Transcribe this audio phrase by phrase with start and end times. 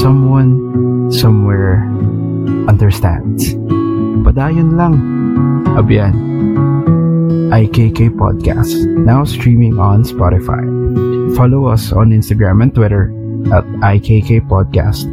[0.00, 1.84] Someone somewhere
[2.72, 3.52] understands.
[4.24, 4.96] Padayon lang.
[5.76, 6.16] Abiyan.
[7.52, 10.64] IKK Podcast, now streaming on Spotify.
[11.36, 13.12] Follow us on Instagram and Twitter
[13.52, 15.04] at IKK Podcast.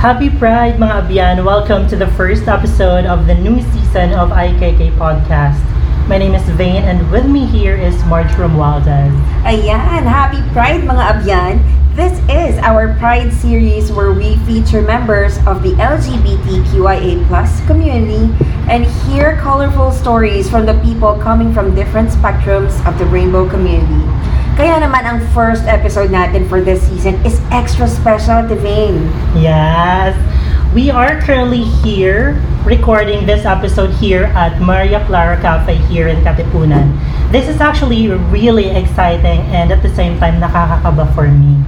[0.00, 1.44] Happy Pride mga abyan!
[1.44, 5.75] Welcome to the first episode of the new season of IKK Podcast.
[6.06, 9.10] My name is Vane and with me here is Marge Romualdez.
[9.42, 11.58] Ayan, happy Pride mga abyan!
[11.98, 18.30] This is our Pride series where we feature members of the LGBTQIA plus community
[18.70, 24.06] and hear colorful stories from the people coming from different spectrums of the rainbow community.
[24.54, 29.10] Kaya naman ang first episode natin for this season is extra special to Vane.
[29.34, 30.14] Yes!
[30.74, 36.92] We are currently here recording this episode here at Maria Clara Cafe here in Katipunan.
[37.32, 41.62] This is actually really exciting and at the same time nakakakaba for me.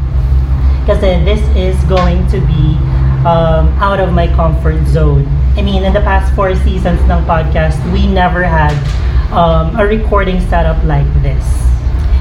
[0.86, 2.76] Kasi this is going to be
[3.24, 5.26] um, out of my comfort zone.
[5.56, 8.76] I mean, in the past four seasons ng podcast, we never had
[9.32, 11.67] um, a recording setup like this.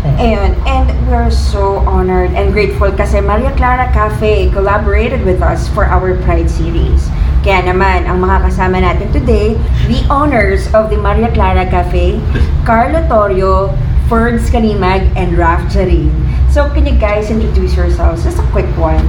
[0.05, 5.89] Ayun, and we're so honored and grateful kasi Maria Clara Cafe collaborated with us for
[5.89, 7.09] our Pride series.
[7.41, 9.57] Kaya naman, ang mga kasama natin today,
[9.89, 12.21] the owners of the Maria Clara Cafe,
[12.61, 13.73] Carlo Torio,
[14.05, 16.13] Ferds Kanimag, and Raf Jarin.
[16.53, 18.21] So, can you guys introduce yourselves?
[18.21, 19.01] Just a quick one.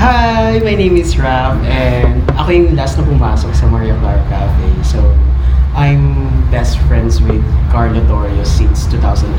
[0.00, 0.58] Hi!
[0.64, 4.68] My name is Ram and ako yung last na pumasok sa Maria Clara Cafe.
[4.82, 4.98] So,
[5.76, 9.30] I'm best friends with Carlo Torrio since 2012.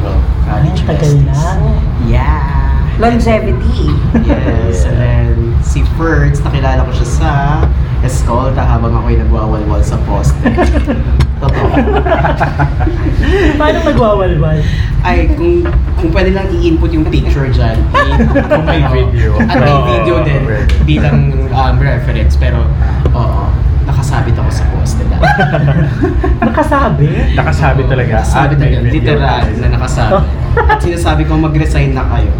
[0.47, 1.27] College Ay, tagal besties.
[1.27, 1.43] na.
[2.07, 2.43] Yeah!
[2.99, 3.89] Longevity.
[4.23, 5.29] Yes, and then
[5.63, 7.29] si Ferds, nakilala ko siya sa
[8.01, 10.37] eskolta habang ako'y nagwawalwal sa poste.
[11.41, 11.65] Totoo.
[13.59, 14.61] Paano magwawalwal?
[15.01, 15.65] Ay, kung
[15.97, 17.77] kung pwede lang i-input yung picture dyan.
[17.89, 19.29] i- Kung may ano, video.
[19.41, 20.43] At may video din
[20.85, 21.17] bilang
[21.49, 22.37] um, reference.
[22.37, 22.61] Pero,
[23.11, 23.43] oo,
[24.11, 25.17] nakasabit ako sa poste na.
[26.51, 27.07] Nakasabi?
[27.31, 28.11] Nakasabi talaga.
[28.19, 28.99] Nakasabi may talaga, video.
[29.15, 30.23] literal na nakasabi.
[30.67, 32.31] At sinasabi ko mag-resign na kayo.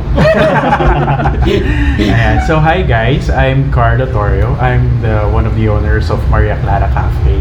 [2.03, 2.43] Ayan.
[2.43, 4.51] So hi guys, I'm Carlo Torio.
[4.59, 7.39] I'm the one of the owners of Maria Clara Cafe,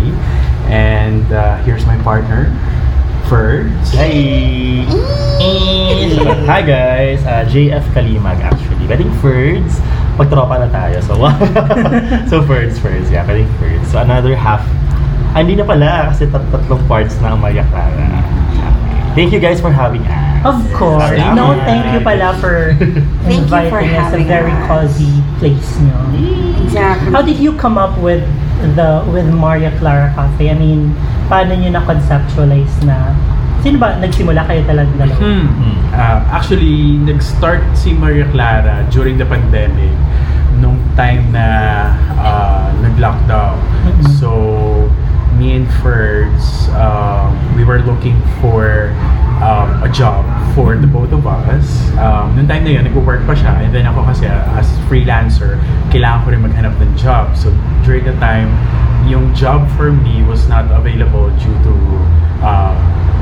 [0.70, 2.54] and uh, here's my partner,
[3.26, 3.98] Ferds.
[3.98, 4.86] Hi!
[6.46, 7.18] Hi guys!
[7.26, 8.86] Uh, JF Kalimag actually.
[8.86, 9.82] Pwedeng Ferds.
[10.18, 10.96] Pagtropa na tayo.
[11.04, 11.14] So,
[12.30, 13.10] so Ferds, Ferds.
[13.10, 13.86] Yeah, pwedeng Ferds.
[13.90, 14.62] So, another half.
[15.30, 18.08] Ah, hindi na pala kasi tat tatlong parts na ang Maria Clara.
[19.14, 20.30] Thank you guys for having us.
[20.46, 21.02] Of course.
[21.02, 21.34] Salamat.
[21.36, 22.74] No, thank you pala for
[23.26, 24.10] Thank you for inviting us.
[24.14, 24.66] A having very us.
[24.66, 25.98] cozy place nyo.
[26.64, 27.10] Exactly.
[27.12, 28.22] How did you come up with
[28.78, 30.50] the with Maria Clara Cafe?
[30.50, 30.94] I mean,
[31.26, 33.14] paano nyo na-conceptualize na
[33.60, 35.20] Sino ba nagsimula kayo talaga dalawa?
[35.20, 35.46] Hmm.
[35.92, 39.92] Uh, actually, nag-start si Maria Clara during the pandemic
[40.60, 41.46] nung time na
[42.20, 43.56] uh, nag-lockdown.
[43.84, 44.04] Mhm.
[44.16, 44.28] So,
[45.36, 48.92] me and Ferds, um, we were looking for
[49.40, 51.68] um, a job for the both of us.
[51.96, 53.60] Um, nung time na yun, nag-work pa siya.
[53.60, 55.56] And then ako kasi uh, as freelancer,
[55.92, 57.36] kailangan ko rin maghanap ng job.
[57.36, 57.52] So,
[57.84, 58.52] during the time,
[59.08, 61.72] yung job for me was not available due to
[62.44, 62.76] uh,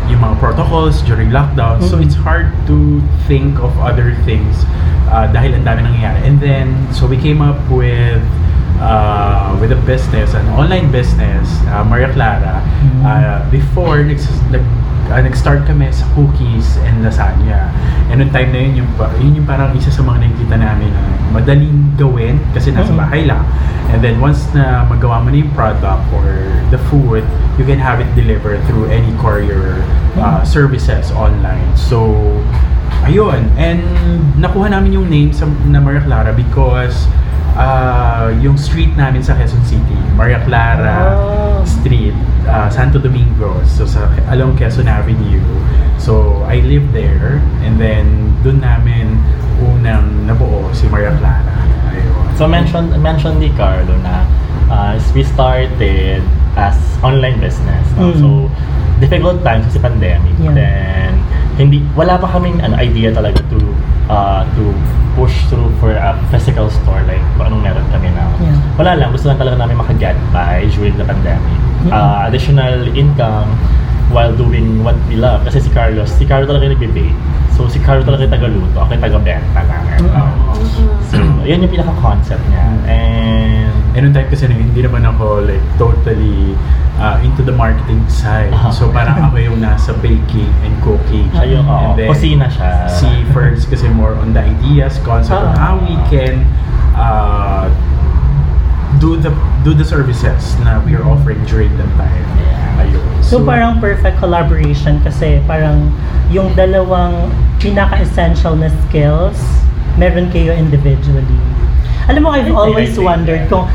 [0.08, 1.80] yung mga protocols during lockdown.
[1.84, 2.04] So, Mhm.
[2.08, 4.64] it's hard to think of other things
[5.08, 6.20] uh, dahil ang dami nangyayari.
[6.24, 8.20] And then, so we came up with
[8.78, 12.62] uh, with a business, an online business, uh, Maria Clara.
[12.62, 13.02] Mhm.
[13.02, 14.20] Uh, before, nag,
[14.54, 14.62] nag,
[15.10, 17.72] uh, nag-start kami sa cookies and lasagna.
[18.12, 18.90] And noong time na yun, yung,
[19.20, 21.02] yun yung parang isa sa mga nakikita namin na
[21.32, 23.44] madaling gawin kasi nasa bahay lang.
[23.92, 26.28] And then once na magawa mo na yung product or
[26.68, 27.24] the food,
[27.56, 29.80] you can have it delivered through any courier
[30.20, 31.68] uh, services online.
[31.76, 32.12] So,
[33.08, 33.48] ayun.
[33.56, 33.82] And
[34.36, 37.08] nakuha namin yung name sa, na Maria Clara because
[37.56, 41.16] uh, yung street namin sa Quezon City, Maria Clara
[41.58, 41.66] Oh.
[41.66, 42.14] Street,
[42.48, 45.44] uh, Santo Domingo, so sa along Quezon Avenue.
[46.00, 49.20] So, I live there and then dun namin
[49.60, 51.58] unang nabuo si Maria Clara.
[51.90, 52.26] Ayun.
[52.38, 54.22] So mention mention ni Carlo na
[54.70, 56.22] uh, we started
[56.54, 57.82] as online business.
[57.98, 58.14] No?
[58.14, 58.18] Mm.
[58.22, 58.28] So
[59.02, 60.34] difficult times kasi pandemic.
[60.38, 60.54] Yeah.
[60.54, 61.10] Then,
[61.58, 63.58] hindi, wala pa kaming ano, idea talaga to
[64.06, 64.62] uh, to
[65.18, 68.54] push through for a physical store like kung anong meron kami na Yeah.
[68.78, 71.42] wala lang gusto lang talaga namin makaget by during the pandemic
[71.82, 71.90] Mm-mm.
[71.90, 73.50] uh, additional income
[74.14, 77.18] while doing what we love kasi si Carlos si Carlo talaga yung nagbe-bake
[77.50, 80.06] so si Carlo talaga yung tagaluto ako yung taga-benta lang Mm-mm.
[80.06, 80.27] so
[81.48, 86.54] yun yung pinaka-concept niya and And nung time kasi na hindi naman ako like totally
[87.00, 88.52] uh, into the marketing side.
[88.54, 88.70] Ah.
[88.70, 91.26] So parang ako yung nasa baking and cooking.
[91.34, 95.34] siya yung And oo, then, kusina siya Si Ferds kasi more on the ideas, concept
[95.34, 95.58] of Ah.
[95.58, 96.46] how we can
[96.94, 97.66] uh,
[99.02, 99.34] do the
[99.66, 102.26] do the services na we are offering during that time.
[102.78, 103.02] Ayun.
[103.18, 105.90] So, parang perfect collaboration kasi parang
[106.30, 109.34] yung dalawang pinaka-essential na skills,
[109.98, 111.38] meron kayo individually.
[112.08, 113.68] Alam mo, I've always wondered kung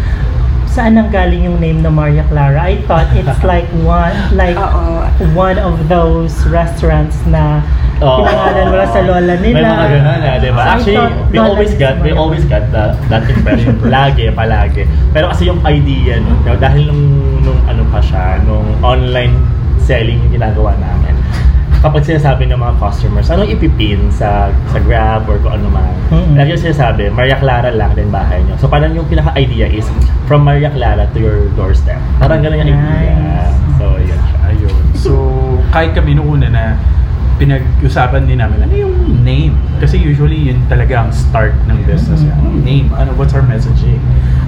[0.73, 2.57] saan ang galing yung name na Maria Clara.
[2.57, 5.05] I thought it's like one, like Oo.
[5.37, 7.61] one of those restaurants na
[8.01, 8.25] Oo.
[8.25, 9.53] pinangalan wala sa lola nila.
[9.53, 10.63] May mga ganun eh, di ba?
[10.65, 13.77] So, Actually, we always got, we always got the, that impression.
[13.93, 14.89] lagi, palagi.
[15.13, 17.03] Pero kasi yung idea, no, dahil nung,
[17.45, 19.37] nung ano pa siya, nung online
[19.77, 21.12] selling yung ginagawa namin,
[21.83, 26.39] kapag sinasabi ng mga customers, anong ipipin sa sa Grab or kung ano man, Mm-mm.
[26.39, 28.55] lagi yung sinasabi, Maria Clara lang din bahay nyo.
[28.55, 29.83] So parang yung pinaka-idea is
[30.23, 31.99] from Maria Clara to your doorstep.
[32.23, 33.19] Parang ganun yung idea.
[33.19, 33.63] Nice.
[33.83, 34.39] So, yun siya.
[34.47, 34.81] Ayun.
[34.95, 35.11] So,
[35.75, 36.63] kahit kami noong una na
[37.35, 38.95] pinag-usapan din namin, ano yung
[39.25, 39.57] name?
[39.83, 42.23] Kasi usually yun talaga ang start ng business.
[42.23, 42.39] Mm-hmm.
[42.39, 42.87] Anong name?
[42.95, 43.99] Ano, what's our messaging?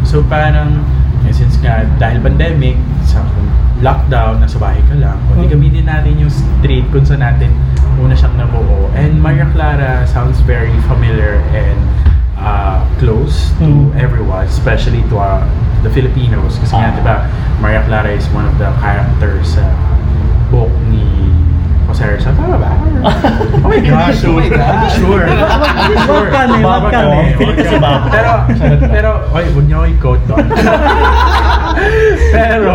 [0.07, 0.87] So, parang,
[1.27, 3.25] eh, since nga dahil pandemic, sa
[3.85, 5.51] lockdown, nasa bahay ka lang, o di Mm.
[5.53, 7.53] gamitin natin yung street kung saan natin
[8.01, 8.89] una siyang nabuo.
[8.97, 11.77] And Maria Clara sounds very familiar and
[12.35, 13.93] uh, close to Mm.
[13.95, 15.45] everyone, especially to uh,
[15.85, 16.57] the Filipinos.
[16.57, 16.97] Kasi nga, Ah.
[16.97, 17.15] di ba,
[17.61, 19.63] Maria Clara is one of the characters sa
[20.49, 21.05] book ni
[21.85, 22.33] Jose Rizal.
[22.33, 22.71] Tama ba?
[23.61, 24.19] oh my gosh!
[24.27, 24.97] Oh my gosh.
[24.97, 25.25] Sure.
[25.29, 26.25] sure.
[26.25, 27.37] Wag wag Baba kami.
[27.37, 28.09] Feeling kasi baba.
[28.09, 28.31] Pero,
[28.89, 30.45] pero, oy, huwag niyo ako i-quote doon.
[32.35, 32.74] pero,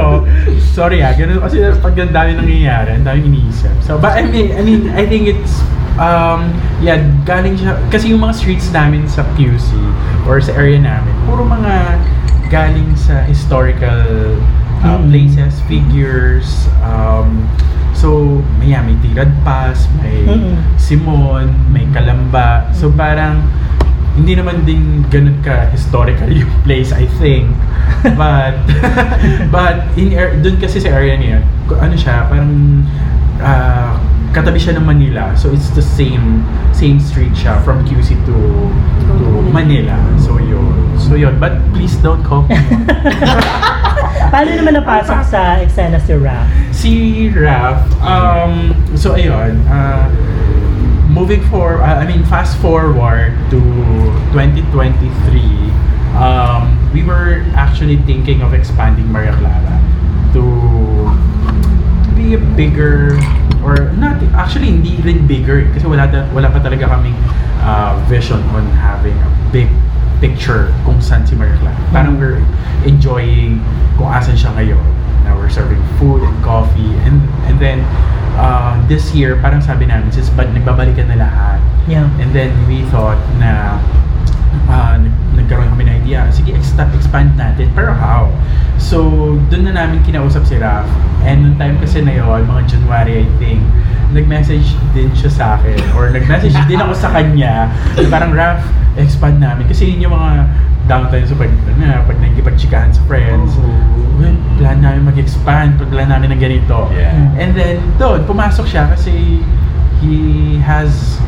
[0.81, 3.69] sorry ah, ganun, kasi pag ang dami nangyayari, ang dami iniisip.
[3.85, 5.61] So, but I mean, I mean, I think it's,
[6.00, 6.49] um,
[6.81, 6.97] yeah,
[7.29, 9.77] galing siya, kasi yung mga streets namin sa QC,
[10.25, 12.00] or sa area namin, puro mga
[12.49, 14.41] galing sa historical
[14.81, 15.12] uh, Mm.
[15.12, 17.44] places, figures, um,
[17.93, 20.56] so, may, may Tirad Pass, may Mm-mm.
[20.81, 22.65] Simon, may Kalamba.
[22.73, 23.44] So parang
[24.16, 27.50] hindi naman din ganun ka historical yung place I think.
[28.16, 28.58] But
[29.54, 31.38] but in ar- dun kasi sa area niya,
[31.78, 32.84] ano siya, parang
[33.42, 33.98] ah,
[34.30, 35.34] katabi siya ng Manila.
[35.34, 36.42] So it's the same
[36.74, 38.36] same street siya from QC to
[39.06, 39.14] to
[39.50, 39.98] Manila.
[40.18, 40.74] So yun.
[40.98, 41.38] So yun.
[41.38, 42.54] But please don't copy.
[44.30, 46.60] Paano naman napasok sa eksena si Raph?
[46.80, 46.94] si
[47.36, 50.08] Raf, um, so ayun, uh,
[51.10, 53.60] moving for, uh, I mean, fast forward to
[54.32, 55.70] 2023,
[56.16, 59.78] um, we were actually thinking of expanding Maria Clara
[60.32, 60.42] to
[62.14, 63.18] be a bigger
[63.62, 67.16] or not actually hindi rin bigger kasi wala da, wala pa talaga kaming
[67.60, 69.68] uh, vision on having a big
[70.20, 71.80] picture kung saan si Maria Clara.
[71.92, 72.40] Parang we're
[72.84, 73.60] enjoying
[73.96, 74.84] kung asan siya ngayon.
[75.24, 77.84] Now we're serving food and coffee and and then
[78.41, 82.06] uh, this year parang sabi namin since ba, nagbabalikan na lahat Yeah.
[82.22, 83.82] And then we thought na
[84.66, 87.70] uh, nag- nagkaroon kami ng idea, sige, exta- expand natin.
[87.72, 88.30] Pero how?
[88.80, 88.98] So,
[89.48, 90.88] doon na namin kinausap si Raf.
[91.22, 93.60] And noong time kasi na yun, mga January, I think,
[94.10, 95.78] nag-message din siya sa akin.
[95.94, 97.69] Or nag-message din ako sa kanya.
[98.08, 98.64] Parang, Raf,
[98.96, 99.69] expand namin.
[99.69, 100.48] Kasi yun yung mga
[100.90, 103.54] downtime sa pag, na, pag nagkipagchikahan sa friends.
[104.19, 105.78] Well, plan namin mag-expand.
[105.78, 106.90] Plan namin ng ganito.
[106.90, 107.14] Yeah.
[107.38, 109.40] And then, doon, pumasok siya kasi
[110.00, 110.16] he
[110.64, 111.20] has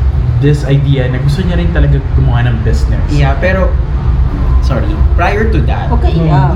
[0.43, 2.99] this idea na gusto niya rin talaga gumawa ng business.
[3.09, 3.71] Yeah, pero
[4.59, 6.51] sorry, prior to that, Okay, yeah.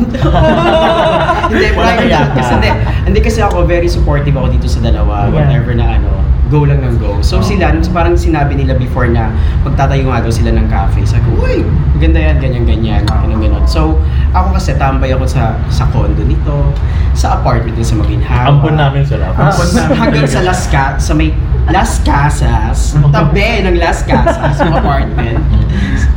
[1.50, 2.70] hindi, prior to that, kasi hindi,
[3.06, 5.36] hindi kasi ako very supportive ako dito sa dalawa, Yeah.
[5.36, 6.12] whatever na ano,
[6.48, 7.20] go lang ng go.
[7.20, 7.44] So Oh.
[7.44, 9.32] sila, parang sinabi nila before na
[9.64, 11.04] magtatayo nga daw sila ng cafe.
[11.04, 11.60] Sabi ko, uy,
[11.96, 13.64] maganda yan, ganyan, ganyan, ganyan, ganyan.
[13.68, 14.00] So,
[14.32, 16.72] ako kasi tambay ako sa sa condo nito,
[17.12, 18.48] sa apartment din sa Maginhawa.
[18.48, 19.36] Ampun namin sila.
[19.36, 21.36] Ah, Ampun namin hanggang sa Las Ca- sa may
[21.68, 25.44] Las Casas, tabi ng Las Casas, apartment.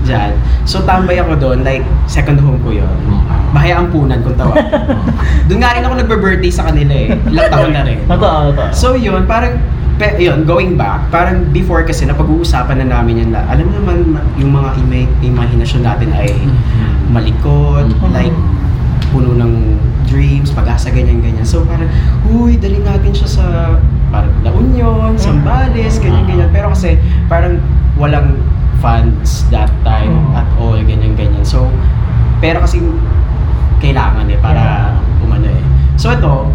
[0.01, 0.31] Diyan.
[0.63, 2.95] So, tambay ako doon, like, second home ko yon
[3.51, 4.63] Bahay ampunan kung tawag.
[5.47, 7.19] doon nga rin ako nagbe-birthday sa kanila eh.
[7.27, 7.99] Ilang taon na rin.
[8.11, 8.71] Totoo, totoo.
[8.71, 9.59] So, yun, parang,
[9.99, 13.97] pe, yun, going back, parang before kasi napag-uusapan na namin yan na, alam mo naman,
[14.09, 16.31] ma- yung mga ima- imahinasyon natin ay
[17.09, 18.11] malikot, Mhm.
[18.13, 18.37] like,
[19.11, 19.53] puno ng
[20.11, 21.47] dreams, pag-asa, ganyan-ganyan.
[21.47, 21.87] So, parang,
[22.27, 23.45] uy, dali natin siya sa
[24.11, 26.51] parang La Union, Zambales, ganyan-ganyan.
[26.51, 26.99] Pero kasi
[27.31, 27.63] parang
[27.95, 28.43] walang
[28.83, 30.35] funds that time Mm.
[30.35, 31.47] at all, ganyan-ganyan.
[31.47, 31.71] So,
[32.43, 32.83] pero kasi
[33.79, 35.63] kailangan eh para umano eh.
[35.95, 36.49] So ito,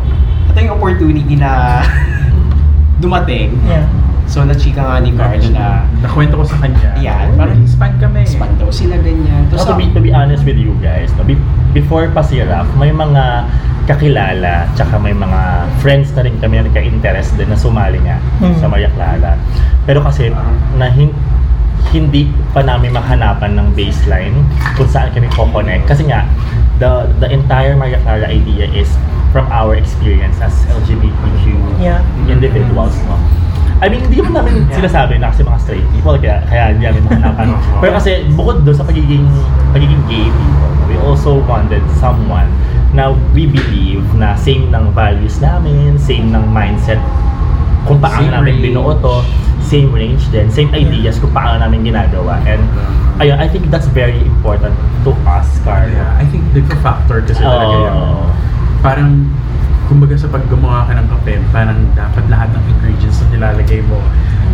[0.49, 1.81] ito yung opportunity na
[3.03, 3.55] dumating.
[3.65, 3.85] Yeah.
[4.25, 6.97] So, na-chika nga ni Carlo na Nakwento ko sa kanya.
[6.97, 7.33] Yan.
[7.35, 8.25] Parang span kami.
[8.25, 9.45] span daw sila ganyan.
[9.47, 11.39] So, Tapos, to, be, to be honest with you guys, no, be-
[11.71, 13.45] before pa si Raf, may mga
[13.85, 15.41] kakilala, tsaka may mga
[15.77, 18.57] friends na rin kami na nagka-interest din na sumali nga Mm.
[18.57, 19.37] sa Maria Clara.
[19.85, 20.33] Pero kasi,
[20.73, 21.13] na hin-
[21.87, 24.33] hindi pa namin mahanapan ng baseline
[24.73, 25.85] kung saan kami ko-connect.
[25.85, 26.25] Kasi nga,
[26.75, 28.89] the the entire Maria Clara idea is
[29.29, 32.01] from our experience as LGBTQ Yeah.
[32.25, 33.15] individuals, no?
[33.75, 37.01] I mean, hindi naman namin sinasabi na kasi mga straight people, kaya, kaya hindi namin
[37.11, 37.45] mahanapan.
[37.83, 39.27] Pero kasi bukod doon sa pagiging,
[39.75, 42.47] pagiging gay people, we also wanted someone
[42.95, 47.01] na we believe na same ng values namin, same ng mindset
[47.83, 48.63] kung paano Same namin range.
[48.71, 49.15] binuo to,
[49.59, 52.39] same range din, same ideas kung paano namin ginagawa.
[52.47, 52.63] And
[53.19, 55.91] ayun, I think that's very important to us, Carl.
[55.91, 57.83] Yeah, I think the factor kasi talaga Oo.
[57.83, 58.01] yung
[58.79, 59.27] parang
[59.95, 63.95] kumbaga sa pag gumawa ka ng kape, parang dapat lahat ng ingredients na nilalagay mo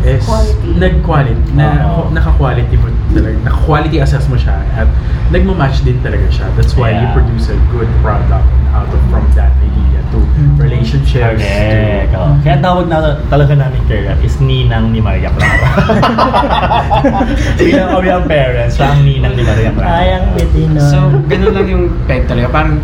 [0.02, 0.78] is Quality.
[0.78, 2.14] nag-quality, na, Oo.
[2.14, 4.86] naka-quality mo talaga, naka-quality assess mo siya at
[5.30, 6.46] nagmamatch din talaga siya.
[6.54, 7.18] That's why you Yeah.
[7.18, 10.22] produce a good product out of from that idea to
[10.58, 11.42] relationships.
[11.42, 12.14] Correct.
[12.14, 12.34] To, Oh.
[12.40, 15.70] Kaya tawag na talaga namin kay Rap is Ninang ni Maria Clara.
[17.58, 19.90] Bilang kami ang parents, siya ang Ninang ni Maria Clara.
[19.92, 20.82] Ay, ang witty nun.
[20.82, 22.50] So, ganun lang yung peg talaga.
[22.50, 22.78] Parang,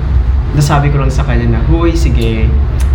[0.53, 2.47] nasabi ko lang sa kanya na, huy, sige,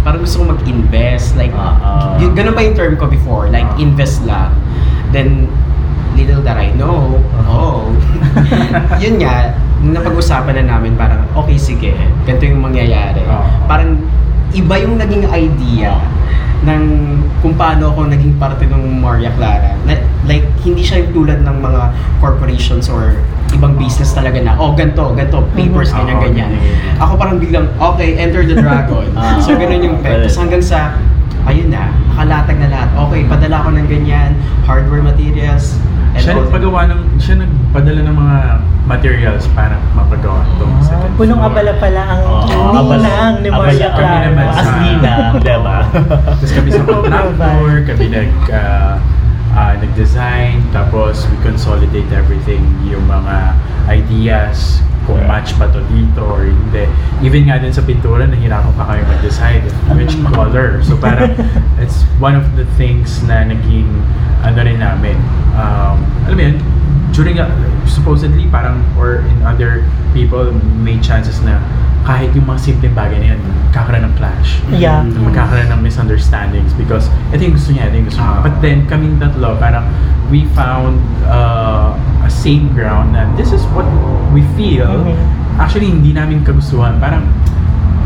[0.07, 1.37] parang gusto ko mag-invest.
[1.37, 2.17] Like, ah.
[2.17, 3.51] y- ganun pa yung term ko before.
[3.53, 4.55] Like, invest lang.
[5.13, 5.51] Then,
[6.17, 7.89] little that I know, oh,
[9.03, 11.93] yun nga, napag-usapan na namin, parang, okay, sige,
[12.25, 13.25] ganito yung mangyayari.
[13.29, 13.45] Ah.
[13.69, 13.99] Parang,
[14.53, 15.97] iba yung naging idea
[16.63, 16.83] ng
[17.43, 19.75] kung paano ako naging parte ng Maria Clara.
[19.83, 19.99] Na,
[20.31, 21.83] like, hindi siya yung tulad ng mga
[22.23, 23.19] corporations or
[23.53, 25.99] ibang business talaga na, oh, ganito, ganito, papers, Mhm.
[25.99, 26.51] ganyan, Oo, ganyan.
[26.51, 26.97] ganyan.
[26.99, 29.07] Ako parang biglang, okay, enter the dragon.
[29.15, 30.25] Ah, so, ganun yung correct.
[30.25, 30.97] Tapos hanggang sa,
[31.45, 32.89] ayun na, nakalatag na lahat.
[32.99, 34.31] Okay, padala ko ng ganyan,
[34.63, 35.77] hardware materials,
[36.13, 38.37] and siya nagpagawa ng, siya nagpadala ng mga
[38.83, 41.51] materials para mapagawa itong Ah, second punong floor.
[41.51, 44.27] abala pala ang Oo, ninang ni Maria abala kami Clara.
[44.27, 45.79] naman As sa- Ninang, diba?
[46.27, 48.93] Tapos kami sa contractor, kami nag, ah,
[49.53, 53.57] ah, nag-design, tapos we consolidate everything, yung mga
[53.89, 55.35] ideas, kung Yeah.
[55.35, 56.87] match pa to dito or hindi.
[57.27, 59.67] Even nga din sa pintura, nahirapan pa kami mag-decide
[59.99, 60.79] which color.
[60.87, 61.35] So parang,
[61.83, 63.91] it's one of the things na naging,
[64.47, 65.19] ano rin namin,
[65.59, 66.57] um, alam mo yun,
[67.13, 67.53] during, a-
[67.87, 70.51] supposedly, parang, or in other people,
[70.81, 71.61] may chances na
[72.03, 73.41] kahit yung mga simpleng bagay na yan,
[73.71, 75.07] kakaroon ng clash Yeah.
[75.07, 75.23] Mm.
[75.23, 78.35] magkakaroon ng misunderstandings because ito yung gusto niya, ito yung gusto niya.
[78.35, 78.43] Ah.
[78.43, 79.87] But then, kaming tatlo, parang
[80.27, 80.99] we found
[81.31, 81.95] uh,
[82.27, 83.87] a same ground na this is what
[84.35, 84.91] we feel.
[85.07, 85.15] Mhm.
[85.63, 86.99] Actually, hindi namin kagustuhan.
[86.99, 87.23] Parang,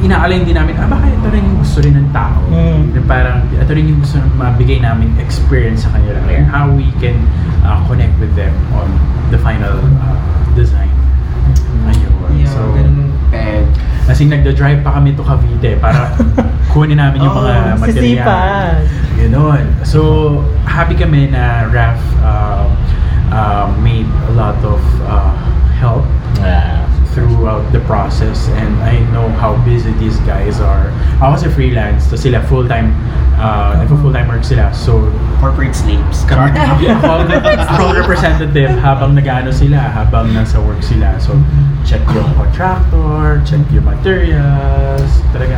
[0.06, 2.38] inaalay din namin, ah, baka ito rin yung gusto rin ng tao.
[2.48, 3.02] Mm.
[3.10, 6.18] Parang, ito rin yung gusto na mabigay namin experience sa kanila.
[6.30, 7.18] And how we can
[7.66, 8.86] uh, connect with them on
[9.34, 10.16] the final uh,
[10.54, 10.90] design.
[11.90, 12.14] Ayun.
[12.38, 13.66] Yeah, so, ganun peg.
[14.06, 16.14] Kasi nagda-drive pa kami to Cavite para
[16.72, 18.22] kunin namin yung mga Oh, material.
[18.22, 18.78] sisipag.
[19.18, 19.64] Ganon.
[19.82, 20.00] So,
[20.62, 22.64] happy kami na Raf uh,
[23.34, 25.34] uh, made a lot of uh,
[25.76, 26.85] help Yeah.
[27.16, 30.92] Throughout the process and I know how busy these guys are.
[31.24, 32.92] Ako kasi freelance, so sila full-time,
[33.40, 34.68] uh, nagpo-full-time work sila.
[34.76, 35.08] So,
[35.40, 36.28] Corporate slaves.
[36.28, 37.24] kami, ako,
[37.56, 41.16] ako ang representative habang nag-ano sila, habang nasa work sila.
[41.16, 41.32] So,
[41.88, 45.56] check yung contractor, check yung materials, talaga.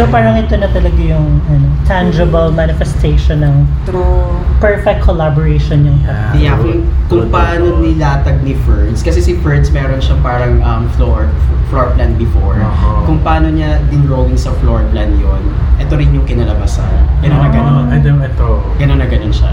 [0.00, 4.32] So parang ito na talaga yung ano, tangible manifestation ng True.
[4.56, 6.00] perfect collaboration yung
[6.40, 11.28] Yeah, kung, kung paano nilatag ni Ferds, kasi si Ferds meron siyang parang um, floor
[11.68, 12.56] floor plan before.
[12.56, 13.04] Oo.
[13.04, 15.44] Kung paano niya din drawing sa floor plan yon
[15.76, 16.88] ito rin yung kinalabasan.
[17.20, 17.84] Ganun na ganun.
[17.92, 18.48] Ito, ito.
[18.80, 19.52] Ganun na ganun siya.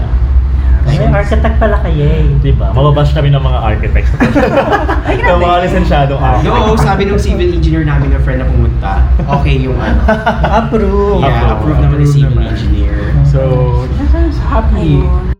[0.86, 2.26] Ay, architect pala kayo eh.
[2.38, 2.70] Diba?
[2.70, 4.10] Mababash kami ng mga architects.
[5.28, 6.68] ng mga lisensyadong architects.
[6.68, 9.02] No, sabi ng civil engineer namin na friend na pumunta,
[9.40, 10.00] okay yung ano.
[10.62, 11.24] Approve.
[11.24, 11.74] Yeah, Approve.
[11.74, 12.54] approve naman ni civil naman.
[12.54, 12.94] engineer.
[13.26, 13.40] So,
[13.98, 15.02] yes, happy.
[15.02, 15.34] Ayun.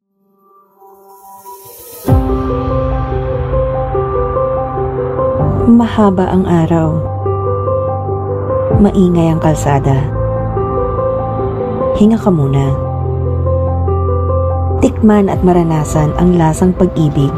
[5.68, 6.88] Mahaba ang araw.
[8.80, 9.94] Maingay ang kalsada.
[11.98, 12.87] Hinga ka muna.
[14.78, 17.34] Tikman at maranasan ang lasang pag-ibig.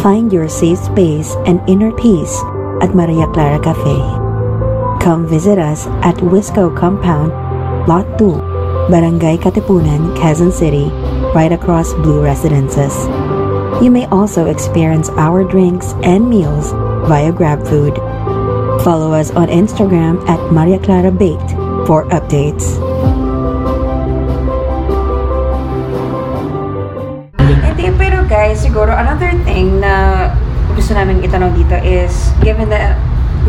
[0.00, 2.32] Find your safe space and inner peace
[2.80, 4.00] at Maria Clara Cafe.
[5.04, 7.36] Come visit us at Wisco Compound,
[7.84, 10.88] Lot 2, Barangay Katipunan, Quezon City,
[11.36, 12.96] right across Blue Residences.
[13.84, 16.72] You may also experience our drinks and meals
[17.08, 18.00] via GrabFood.
[18.80, 21.52] Follow us on Instagram at Maria Clara Baked
[21.84, 22.89] for updates.
[28.70, 30.30] Siguro another thing na
[30.78, 32.94] gusto namin itanong dito is, given that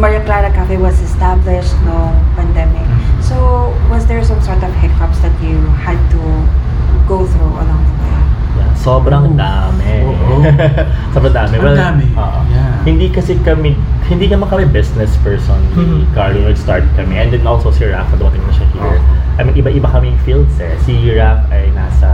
[0.02, 2.82] Maria Clara Cafe was established no pandemic,
[3.22, 6.22] so was there some sort of hiccups that you had to
[7.06, 8.18] go through along the way?
[8.58, 10.10] Yeah, sobrang dami.
[10.10, 10.42] Oo.
[11.14, 11.54] sobrang dami.
[11.62, 12.06] Ang dami.
[12.18, 12.40] oo.
[12.50, 12.82] Yeah.
[12.82, 13.78] Hindi kasi kami,
[14.10, 16.18] hindi naman kami business person ni Mhm.
[16.18, 17.22] Carlo nag-start kami.
[17.22, 18.98] And then also si Raph, dumating na siya here.
[19.38, 20.74] I mean, iba-iba kaming fields eh.
[20.82, 22.10] Si Raph ay nasa...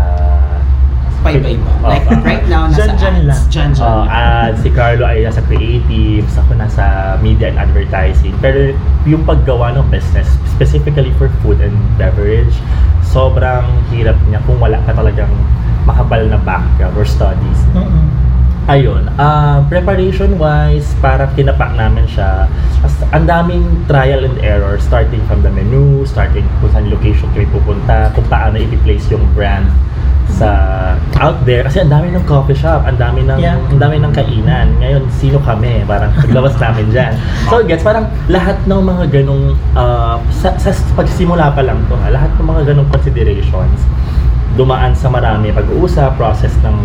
[1.29, 1.69] Pa-iba-iba.
[1.77, 2.19] Oh, Like, ah.
[2.22, 3.25] right now, nasa Dyan-dyan ads.
[3.25, 3.41] lang.
[3.48, 4.07] Dyan-dyan Uh, lang.
[4.10, 6.84] at si Carlo ay nasa creatives, ako nasa
[7.19, 8.34] media and advertising.
[8.39, 8.72] Pero
[9.03, 12.55] yung paggawa ng business, specifically for food and beverage,
[13.03, 15.31] sobrang hirap niya kung wala ka talagang
[15.84, 17.60] makabal na background or studies.
[17.72, 18.07] Mm-mm.
[18.67, 22.51] Ayun, ah, preparation-wise, parang tinapak namin siya.
[22.81, 27.48] As, ang daming trial and error, starting from the menu, starting kung saan location kami
[27.48, 29.72] pupunta, kung paano i-place yung brand
[30.36, 30.50] sa
[31.17, 33.57] out there kasi ang dami ng coffee shop, ang dami ng Yeah.
[33.57, 34.75] ang dami ng kainan.
[34.77, 35.81] Ngayon, sino kami?
[35.88, 37.13] Parang paglabas namin diyan.
[37.50, 42.12] So, gets parang lahat ng mga ganong ah, sa, sa pagsimula pa lang to, ha,
[42.12, 43.81] lahat ng mga ganong considerations
[44.57, 46.75] dumaan sa marami pag-uusap, process ng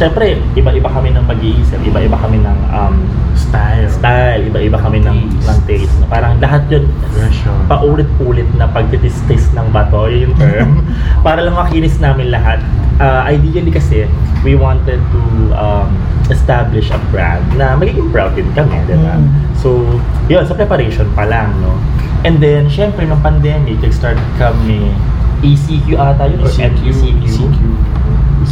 [0.00, 3.04] Siyempre, iba-iba kami ng pag-iisip, iba-iba kami ng um,
[3.36, 3.84] Style.
[3.92, 5.44] style, iba-iba kami ng, Taste.
[5.44, 5.94] ng taste.
[6.00, 6.08] No?
[6.08, 7.52] Parang lahat yun, Version.
[7.68, 10.70] paulit-ulit na pagtitis-tis ng bato, yun yung term.
[11.26, 12.64] para lang makinis namin lahat.
[12.96, 14.08] Uh, ideally kasi,
[14.40, 15.20] we wanted to
[15.52, 15.92] um,
[16.32, 19.20] establish a brand na magiging proud din kami, di ba?
[19.20, 19.28] Mm.
[19.60, 19.84] So,
[20.32, 21.76] yun, sa preparation pa lang, no?
[22.24, 24.96] And then, syempre, nung pandemic, nag-start kami
[25.44, 26.88] ECQ ata yun, or ECQ.
[26.88, 27.60] MECQ.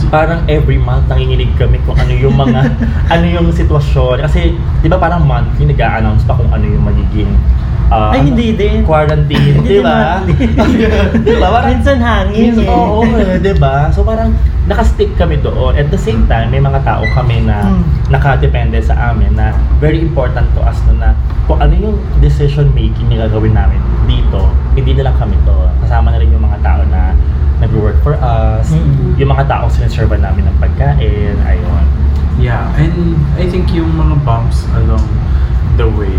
[0.07, 2.61] Parang every month nanginginig kami kung ano yung mga
[3.15, 4.23] ano yung sitwasyon.
[4.23, 7.35] Kasi 'di ba parang monthly nag-a-announce pa kung ano yung magiging
[7.89, 8.85] ah, Ay, hindi din.
[8.85, 10.21] quarantine, Hindi di ba?
[11.27, 11.47] di ba?
[11.51, 12.71] Parang Minsan hangin Minsan, eh.
[12.71, 13.89] Oo, eh, di ba?
[13.91, 14.33] So parang
[14.65, 15.75] nakastick kami doon.
[15.75, 17.83] At the same time, may mga tao kami na Hmm.
[18.09, 21.09] nakadepende sa amin na very important to us na, na
[21.45, 25.57] kung ano yung decision making na gagawin namin dito, hindi na lang kami to.
[25.81, 27.13] Kasama na rin yung mga tao na
[27.59, 29.17] nag-work for us, Mm.
[29.17, 31.85] yung mga tao sinaserve namin ng pagkain, ayun.
[32.39, 35.03] Yeah, and I think yung mga bumps along
[35.75, 36.15] the way,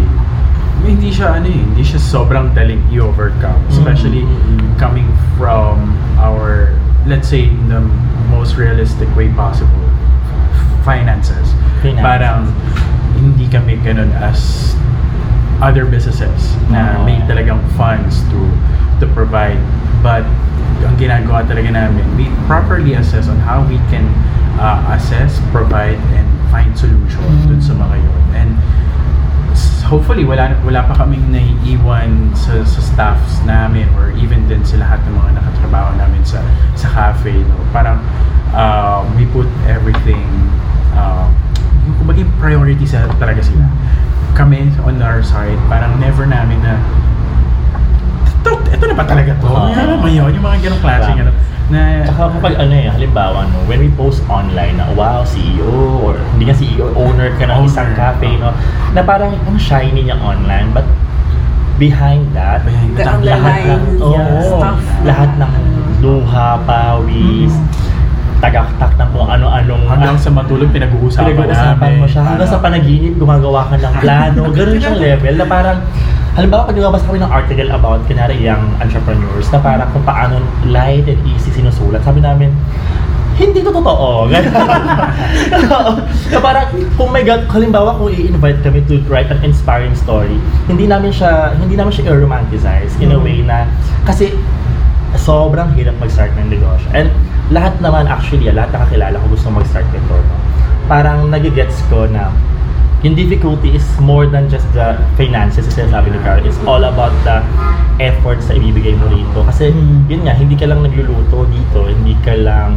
[0.83, 3.59] hindi siya ano eh, hindi siya sobrang daling i-overcome.
[3.69, 4.79] Especially Mm.
[4.79, 6.71] coming from our,
[7.03, 7.83] let's say, in the
[8.31, 9.87] most realistic way possible,
[10.87, 11.51] finances.
[11.81, 12.03] Finances.
[12.03, 12.47] Parang
[13.19, 14.71] hindi kami ganun as
[15.59, 17.03] other businesses na Oo.
[17.03, 18.39] may talagang funds to
[18.99, 19.59] to provide
[19.99, 20.23] but
[20.87, 24.07] ang ginagawa talaga namin we properly assess on how we can
[24.55, 28.21] uh, assess provide and find solution dun sa mga yun
[29.89, 35.01] hopefully wala wala pa kaming naiiwan sa, sa staffs namin or even din sa lahat
[35.09, 36.45] ng mga nakatrabaho namin sa
[36.77, 37.97] sa cafe no parang
[38.53, 40.29] uh, we put everything
[40.93, 41.25] uh,
[41.89, 43.65] yung kumbaga priority sa talaga sila
[44.37, 46.77] kami on our side parang never namin na
[48.39, 49.51] ito, ito na ba talaga to?
[49.51, 49.67] Oo.
[49.67, 50.31] Ano ba yun?
[50.31, 51.48] Yung mga ganong klase Tama.
[51.71, 55.69] Ano, na Tsaka kapag ano eh, halimbawa no, when we post online na wow, CEO
[56.01, 57.97] or hindi nga CEO, owner ka ng isang Owner.
[57.97, 58.49] cafe, no,
[58.91, 60.85] na parang ang shiny niya online, but
[61.77, 64.79] behind that, Behind The that, lahat ng, oo, yeah, stuff.
[65.01, 65.51] lahat ng
[65.99, 67.53] luha, pawis,
[68.37, 71.99] tagaktak ng kung ano-anong hanggang sa matulog pinag-uusapan pinag-uusapan namin.
[71.99, 72.21] mo siya.
[72.25, 74.41] Hanggang sa Parang- panaginip, gumagawa ka ng plano.
[74.57, 75.77] Ganun siyang level na parang,
[76.37, 81.07] halimbawa pag nagbabasa kami ng article about, kunwari, young entrepreneurs, na parang kung paano light
[81.09, 82.01] and easy sinusulat.
[82.05, 82.53] Sabi namin,
[83.39, 84.27] hindi to totoo.
[86.33, 86.67] Na parang,
[86.99, 90.35] kung may God, halimbawa kung i-invite kami to write an inspiring story,
[90.67, 93.63] hindi namin siya, hindi namin siya i-romanticize in a way na,
[94.03, 94.35] kasi
[95.15, 96.85] sobrang hirap mag-start ng negosyo.
[96.91, 97.07] And
[97.49, 100.13] lahat naman actually, ah, lahat ng kakilala ko gusto mag-start nito.
[100.13, 100.35] No?
[100.85, 102.29] Parang nagigets ko na
[102.99, 106.43] yung difficulty is more than just the finances as sinasabi ni Carl.
[106.43, 107.39] It's all about the
[107.97, 109.39] efforts na ibibigay mo rito.
[109.43, 110.07] Kasi Mm.
[110.07, 112.75] yun nga, hindi ka lang nagluluto dito, hindi ka lang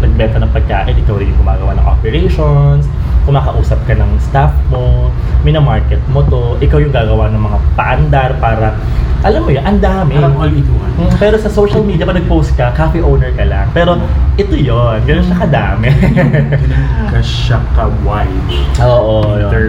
[0.00, 2.84] nagbenta ng pagkain, ikaw rin gumagawa ng operations,
[3.24, 5.08] kumakausap ka ng staff mo,
[5.40, 8.76] minamarket mo to, ikaw yung gagawa ng mga paandar para,
[9.24, 10.12] alam mo yun, ang dami.
[10.14, 10.92] Parang all in one.
[10.94, 13.66] Mm, Pero sa social media, pag nag-post ka, cafe owner ka lang.
[13.72, 13.96] Pero
[14.36, 15.88] ito yon ganun siya kadami.
[16.12, 16.46] Ganun
[17.08, 18.44] ka siya ka-wide
[18.84, 19.13] Oo.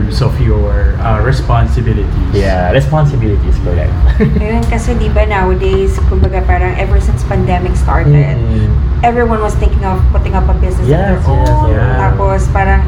[0.06, 2.06] Terms of your uh, responsibilities.
[2.32, 3.90] Yeah, responsibility is correct.
[4.42, 8.70] Ayun, kasi di ba nowadays, kumbaga parang ever since pandemic started, Mm.
[9.02, 11.70] everyone was thinking of putting up a business Yes, of their yes, own.
[11.74, 11.98] yeah.
[11.98, 12.82] Tapos parang,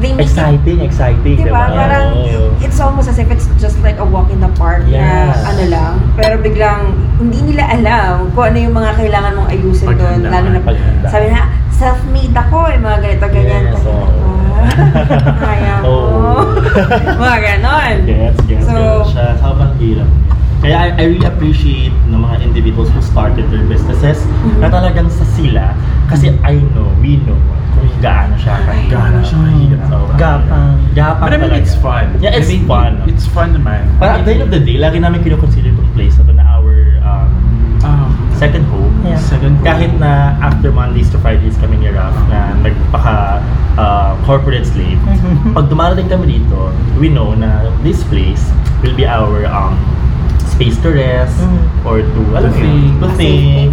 [0.00, 1.68] they make it Exciting, exciting, Di ba?
[1.68, 2.56] Parang Oo.
[2.64, 5.04] it's almost as if it's just like a walk in the park Yes.
[5.04, 5.92] na ano lang.
[6.16, 10.18] Pero biglang hindi nila alam kung ano yung mga kailangan mong ayusin doon.
[10.24, 11.12] Lalo na Paghandaan.
[11.12, 11.42] sabi na,
[11.74, 13.62] self-made ako eh, mga ganito, ganyan.
[13.70, 14.06] Yes, ah,
[15.36, 15.88] Kaya mo.
[15.88, 16.32] Oo.
[17.14, 17.96] mga ganon.
[18.04, 19.36] Gets, gets, So- siya.
[19.38, 20.08] Sobrang hirap.
[20.58, 24.60] Kaya I, I really appreciate ng mga individuals who started their businesses Mm-hmm.
[24.60, 25.76] na talagang sa sila.
[26.06, 27.36] Kasi I know, we know
[27.74, 28.90] kung gaano siya kahirap.
[28.90, 29.80] Gaano siya kahirap.
[29.86, 30.72] Sobrang Gapang.
[30.94, 31.60] Gapang But I mean, talaga.
[31.60, 32.06] it's fun.
[32.18, 32.92] Yeah, it's I mean, fun.
[33.04, 33.92] It's fun naman.
[33.98, 36.44] Para at the end of the day, lagi namin kinoconsider itong place na to na
[36.48, 37.28] our um,
[37.84, 38.83] Um, second home.
[39.04, 39.20] Yeah.
[39.20, 43.44] second Kahit na after Mondays to Fridays kami ni Raf na nagpaka
[43.76, 44.96] uh, corporate slave,
[45.52, 48.48] pag dumarating kami dito, we know na this place
[48.80, 49.76] will be our um,
[50.44, 51.66] space to rest Mm.
[51.84, 53.68] or to, alam mo yun, to A safe think,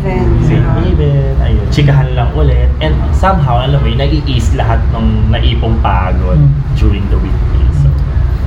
[0.50, 5.78] safe haven, ayun, chikahan lang ulit, and somehow, alam mo yun, nai-ease lahat ng naipong
[5.80, 6.52] pagod Mm.
[6.76, 7.78] during the weekdays.
[7.80, 7.88] So,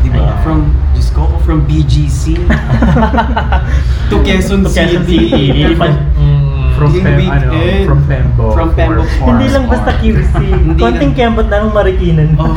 [0.02, 0.18] Diba?
[0.20, 0.36] Ayan.
[0.42, 0.58] From,
[0.92, 2.36] Diyos ko, from BGC
[4.10, 5.30] to Quezon to Quezon City.
[5.30, 5.78] City,
[6.18, 7.44] mm, from Yung Pem, weekend.
[7.48, 8.44] ano, from Pembo.
[8.52, 9.28] From Pembo for- Farm.
[9.32, 10.34] Hindi lang basta QC.
[10.82, 11.16] Konting lang.
[11.16, 12.28] kembot na ng marikinan.
[12.36, 12.52] Oh,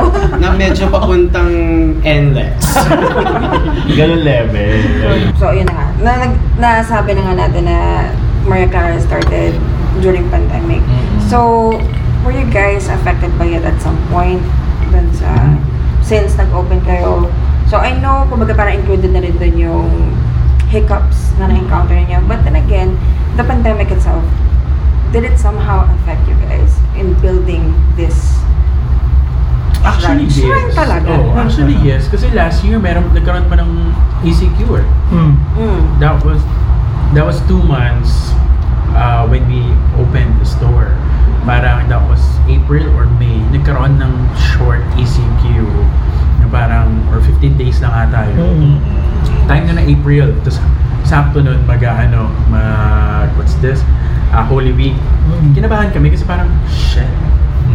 [0.40, 1.52] na medyo papuntang
[2.06, 2.54] NLEX.
[3.98, 4.78] ganun level.
[5.42, 5.86] So, yun na nga.
[5.98, 7.78] Na, nag, nasabi na nga natin na
[8.46, 9.52] Maria Clara started
[9.98, 10.80] during pandemic.
[10.86, 11.18] Mm.
[11.26, 11.38] So,
[12.22, 14.38] were you guys affected by it at some point?
[14.94, 15.28] Dun sa,
[16.00, 17.26] since nag-open kayo.
[17.66, 19.90] So, I know, kumbaga parang included na rin dun yung
[20.68, 22.20] hiccups na na-encounter niyo.
[22.24, 22.96] But then again,
[23.38, 24.26] the pandemic itself,
[25.14, 28.34] did it somehow affect you guys in building this
[29.78, 30.74] Actually, Shrine yes.
[30.74, 31.14] talaga.
[31.14, 32.10] Oh, actually, yes.
[32.10, 33.94] Kasi last year, meron, nagkaroon pa ng
[34.26, 34.86] ECQ eh.
[35.14, 35.32] Hmm.
[35.54, 35.80] Mm.
[36.02, 36.42] That was,
[37.14, 38.34] that was two months
[38.98, 39.62] uh, when we
[39.94, 40.98] opened the store.
[41.46, 42.20] Parang that was
[42.50, 43.38] April or May.
[43.54, 44.12] Nagkaroon ng
[44.58, 45.62] short ECQ
[46.42, 48.82] na parang, or 15 days lang ata yun.
[48.82, 49.46] Mm.
[49.46, 50.34] Time na na April.
[50.42, 50.58] Tapos
[51.08, 53.80] sakto nun mag ano, mag, what's this?
[54.28, 54.92] Ah, Holy Week.
[55.24, 55.56] Mm.
[55.56, 57.08] Kinabahan kami kasi parang, shit,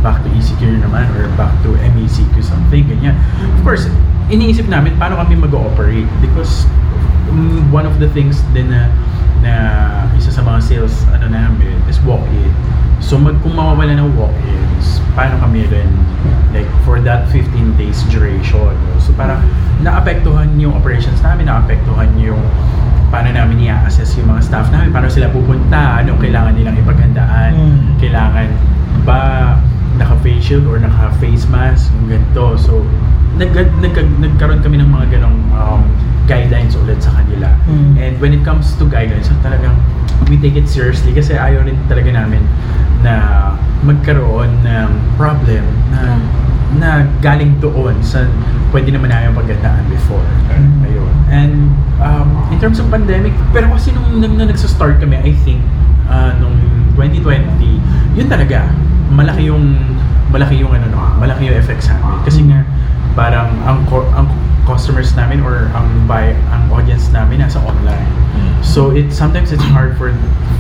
[0.06, 3.18] back to ECQ na naman or back to MECQ something, ganyan.
[3.58, 3.90] Of course,
[4.30, 6.70] iniisip namin paano kami mag-ooperate because
[7.34, 8.94] mm, one of the things din na
[9.42, 9.54] na
[10.16, 12.54] isa sa mga sales ano namin is walk-in.
[13.04, 15.90] So mag kung mawawala ng walk-ins, paano kami rin
[16.54, 17.50] like for that 15
[17.82, 18.78] days duration.
[19.02, 19.42] So parang
[19.82, 22.40] naapektuhan yung operations namin, naapektuhan yung
[23.14, 28.02] paano namin i-assess yung mga staff namin, paano sila pupunta, anong kailangan nilang ipaghandaan, Mm.
[28.02, 28.48] kailangan
[29.06, 29.20] ba
[30.02, 32.58] naka-face shield or naka-face mask, yung ganito.
[32.58, 32.82] So,
[33.38, 35.86] nag, nag, nagkaroon kami ng mga ganong um,
[36.26, 37.54] guidelines ulit sa kanila.
[37.70, 38.02] Mm.
[38.02, 39.78] And when it comes to guidelines, so talagang
[40.26, 42.42] we take it seriously kasi ayaw rin talaga namin
[43.06, 43.54] na
[43.86, 45.62] magkaroon ng problem
[45.94, 46.18] na
[46.74, 46.90] na
[47.22, 48.26] galing doon sa
[48.74, 50.26] pwede naman namin pagandaan before.
[50.50, 50.83] Ayun.
[51.34, 55.66] And um, in terms of pandemic, pero kasi nung, nung, nung nagsa-start kami, I think,
[56.06, 56.54] uh, nung
[56.94, 57.42] 2020,
[58.14, 58.70] yun talaga,
[59.10, 59.74] malaki yung
[60.30, 62.22] malaki yung ano no, malaki yung effect sa amin.
[62.26, 62.62] Kasi nga
[63.14, 64.26] parang ang ang
[64.66, 68.10] customers namin or ang buy ang audience namin nasa online.
[68.66, 70.10] So it sometimes it's hard for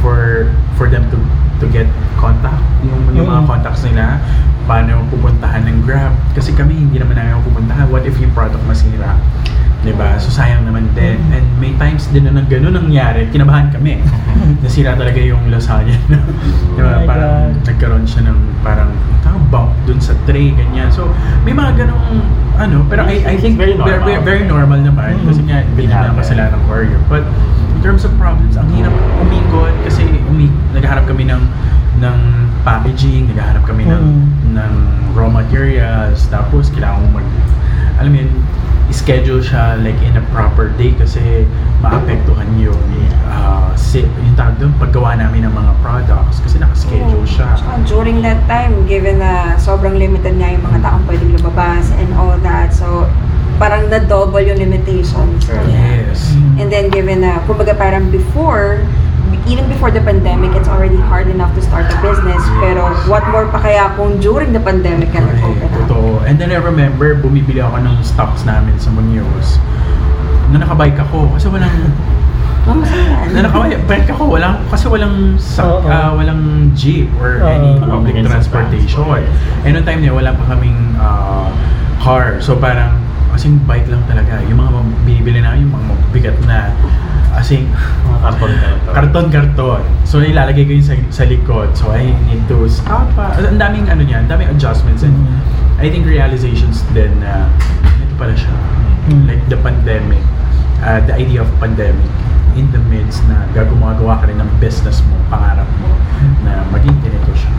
[0.02, 1.18] for for them to
[1.62, 1.88] to get
[2.20, 3.50] contact yung, yung mga Mm.
[3.50, 4.20] contacts nila
[4.68, 9.16] paano pupuntahan ng Grab kasi kami hindi naman namin pupuntahan what if yung product masira
[9.84, 11.36] 'di ba so sayang naman din Mm.
[11.36, 14.00] and may times din na nang ganun nangyari kinabahan kami
[14.64, 16.00] nasira talaga yung lasagna
[16.76, 17.68] di ba Oh parang God.
[17.68, 21.12] nagkaroon siya ng parang tawag bump dun sa tray ganyan so
[21.44, 22.24] may mga ganong
[22.56, 24.08] ano pero I, I think Very very, normal.
[24.08, 25.28] very, very normal naman Mm.
[25.28, 26.16] kasi nga hindi happen.
[26.16, 27.24] kasalanan ng warrior but
[27.70, 31.44] in terms of problems ang hirap umikot kasi umi naghahanap kami ng
[32.00, 32.18] ng
[32.64, 34.56] packaging naghahanap kami ng Mm.
[34.56, 34.74] ng
[35.12, 37.28] raw materials tapos kailangan mo mag
[38.00, 38.32] alam mo yun
[38.92, 41.48] schedule siya like in a proper day kasi
[41.80, 42.80] maapektuhan yung
[43.28, 47.54] uh, si, yung tawag doon paggawa namin ng mga products kasi nakaschedule siya.
[47.60, 52.10] Tsaka during that time, given na sobrang limited nga yung mga taong pwedeng lumabas and
[52.16, 53.06] all that, so
[53.62, 55.46] parang na-double yung limitations.
[55.70, 56.34] yes.
[56.58, 58.82] And then given na, kumbaga parang before,
[59.46, 62.42] even before the pandemic, it's already hard enough to start a business.
[62.60, 65.74] Pero what more pa kaya kung during the pandemic ka nag-open up?
[65.86, 66.24] Totoo.
[66.24, 69.58] And then I remember, bumibili ako ng stocks namin sa Munoz.
[70.50, 71.74] Na nakabike ako kasi walang
[72.64, 73.28] Oh, masaya.
[73.36, 77.52] na nakabike ako walang kasi walang sak, ah, walang jeep or Oo.
[77.52, 79.04] any public of transportation.
[79.04, 79.28] transport.
[79.68, 81.52] And noong time niya wala pa kaming ah,
[82.00, 82.40] car.
[82.40, 83.04] So parang
[83.36, 84.40] kasing bike lang talaga.
[84.48, 86.72] Yung mga binibili na yung mga mabigat na
[87.36, 88.94] asing Mga karton karton.
[88.94, 89.82] karton-karton.
[90.06, 91.74] So ilalagay ko yun sa, sa likod.
[91.74, 93.10] So I need to stop.
[93.14, 93.34] pa.
[93.36, 95.82] Ang daming ano niyan, ang daming adjustments and Mm-hmm.
[95.84, 97.50] I think realizations din na
[98.00, 98.54] ito pala siya.
[99.10, 99.26] Mm.
[99.28, 100.22] Like the pandemic,
[100.80, 102.08] uh, the idea of pandemic
[102.56, 105.90] in the midst na gagumagawa ka rin ng business mo, pangarap mo,
[106.46, 107.52] na maging ganito siya.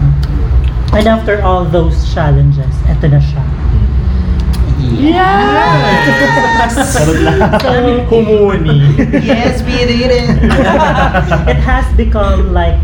[0.95, 3.43] And after all those challenges, eto na siya.
[6.85, 7.51] Sarot lang.
[8.11, 8.97] Humuni.
[9.25, 10.29] Yes, we did it!
[11.53, 12.81] it has become like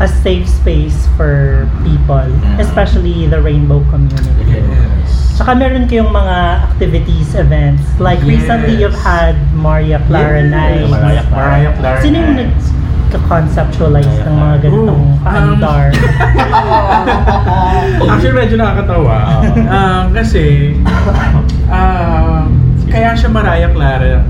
[0.00, 2.26] a safe space for people,
[2.58, 4.50] especially the rainbow community.
[4.50, 5.36] Yes.
[5.38, 7.82] Saka meron kayong mga activities, events.
[8.00, 8.80] Like recently Yes.
[8.88, 10.50] you've had Maria Clara Yes.
[10.50, 10.86] Night.
[10.90, 12.50] Mariah Clara Sino yung
[13.12, 13.14] Nights.
[13.14, 15.84] nag-conceptualize ng mga ganitong Oh, um, paandar?
[18.08, 19.16] Actually, medyo nakakatawa.
[19.66, 20.74] Ah, kasi,
[21.68, 22.46] ah,
[22.86, 24.22] kaya siya Mariah Clara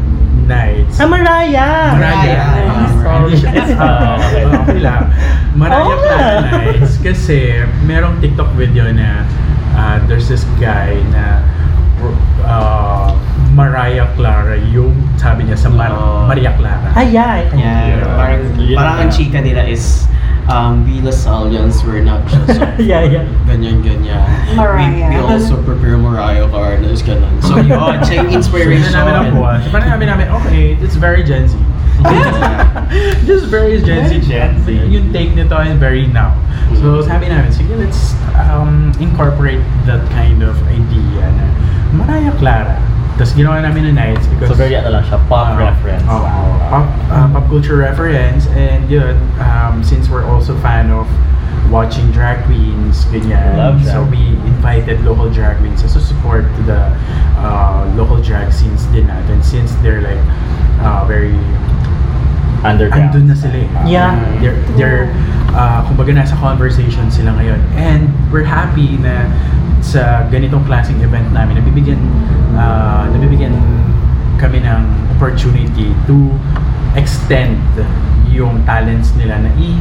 [0.42, 0.98] Nights.
[0.98, 1.94] ah, Mariah!
[1.94, 2.46] Mariah.
[2.66, 3.32] Ah, Sorry.
[3.34, 4.42] siya- Ah, okay.
[4.46, 5.02] okay lang.
[5.54, 6.40] Mariah Clara.
[6.44, 6.98] Nights.
[6.98, 9.22] Kasi merong TikTok video na
[9.72, 11.40] ah, there's this guy na
[12.42, 13.14] ah,
[13.52, 16.24] Mariah Clara yung sabi niya sa Mar- Oh.
[16.24, 16.88] Maria Clara.
[16.96, 17.44] Ay, yeah.
[17.52, 18.16] Yeah, Yeah.
[18.16, 20.08] parang, Yun parang ang chika nila is
[20.48, 23.28] um, we Los Aliens were not just Yeah, yeah.
[23.44, 24.24] ganyan, ganyan.
[24.56, 25.12] Mariah.
[25.12, 27.28] We, we also prepare Mariah Carlos, ganun.
[27.44, 27.76] So yun,
[28.08, 28.88] siya yung inspiration.
[28.88, 29.58] na namin ang buwan.
[29.60, 31.54] So, parang namin namin, okay, it's very Gen Z.
[33.28, 34.18] Just very Gen Z.
[34.18, 34.66] Very Gen Z.
[34.88, 36.34] Yung take nito is very now.
[36.80, 38.16] So, sabi namin, sige, let's
[38.48, 41.46] um, incorporate that kind of idea na
[41.94, 42.80] Mariah Clara.
[43.14, 46.06] Tapos ginawa namin na nights because So very ano lang siya, pop Uh, reference.
[46.08, 46.26] oo,
[46.72, 48.48] pop, uh, pop culture reference.
[48.56, 51.04] And yun, um, since we're also fan of
[51.68, 53.56] watching drag queens, ganyan.
[53.56, 56.80] Love drag so we invited local drag queens as a support to the
[57.40, 60.20] uh, local drag scenes din natin since they're like
[60.84, 61.36] uh, very
[62.62, 63.10] Underground.
[63.10, 63.68] andun na sila eh.
[63.90, 64.14] Yeah.
[64.38, 65.04] They're, they're
[65.50, 67.58] uh, kumbaga nasa conversation sila ngayon.
[67.74, 69.26] And we're happy na
[69.82, 71.98] sa ganitong klaseng event namin, nabibigyan,
[72.54, 73.54] uh, nabibigyan
[74.36, 76.34] kami ng opportunity to
[76.94, 77.58] extend
[78.28, 79.76] yung talents nila na i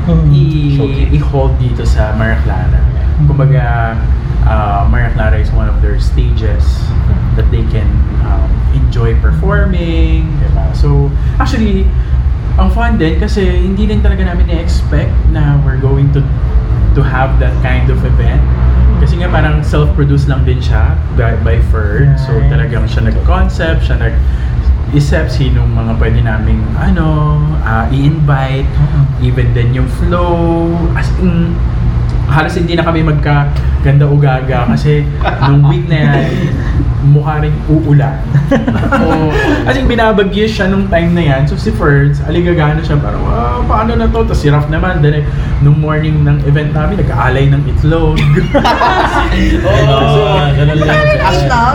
[0.00, 0.32] Mm.
[0.32, 1.12] i- Showcase.
[1.12, 2.80] i-hold dito sa Maria Clara.
[3.28, 3.94] Kumbaga,
[4.42, 6.64] uh, Maria Clara is one of their stages
[7.36, 7.86] that they can
[8.24, 10.66] um, enjoy performing, diba?
[10.72, 11.84] So, actually,
[12.56, 16.24] ang fun din kasi hindi din talaga namin na-expect na we're going to
[16.90, 18.40] to have that kind of event.
[19.00, 22.14] Kasi nga parang self-produced lang din siya by, by Ferd.
[22.20, 22.52] So Nice.
[22.52, 24.14] talagang siya nag-concept, siya nag
[24.90, 28.66] isip sinong mga pwede naming ano, ah, i-invite,
[29.22, 30.66] even din yung flow,
[30.98, 31.54] as in,
[32.30, 35.02] halos hindi na kami magkaganda ugaga kasi
[35.50, 36.30] nung week na yan,
[37.10, 38.20] mukha rin uulan.
[39.02, 39.32] o,
[39.64, 41.42] as in, binabagyo siya nung time na yan.
[41.48, 44.22] So si Ferds, aligagano siya, parang, ah, paano na to?
[44.24, 45.24] Tapos si Raf naman, then,
[45.64, 48.20] nung morning ng event namin, nag-aalay ng itlog.
[49.80, 50.96] Oo, ganun lang.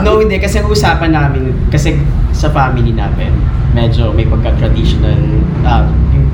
[0.05, 0.37] No, hindi.
[0.37, 1.97] Kasi ang usapan namin, kasi
[2.31, 3.33] sa family namin,
[3.73, 5.19] medyo may pagka-traditional,
[5.65, 6.24] ah, yung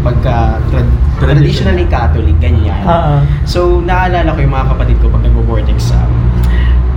[0.00, 0.58] pagka
[1.16, 2.80] traditionally Catholic, ganyan.
[2.82, 3.14] Oo.
[3.44, 6.08] So, naalala ko yung mga kapatid ko pag nag-board exam,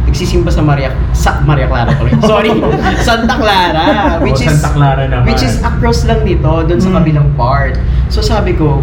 [0.05, 2.13] nagsisimba sa Maria, sa Maria Clara tuloy.
[2.31, 2.51] Sorry,
[2.99, 3.85] Santa Clara.
[4.19, 5.25] Which O, is, Santa Clara naman.
[5.27, 6.95] which is across lang dito, dun sa Mm.
[6.97, 7.75] kabilang part.
[8.07, 8.79] So, sabi ko,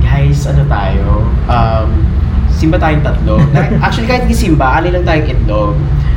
[0.00, 1.22] guys, ano tayo?
[1.46, 1.88] Um,
[2.48, 3.36] simba tayong tatlo.
[3.84, 5.74] Actually, kahit di simba, alin lang tayong itlog.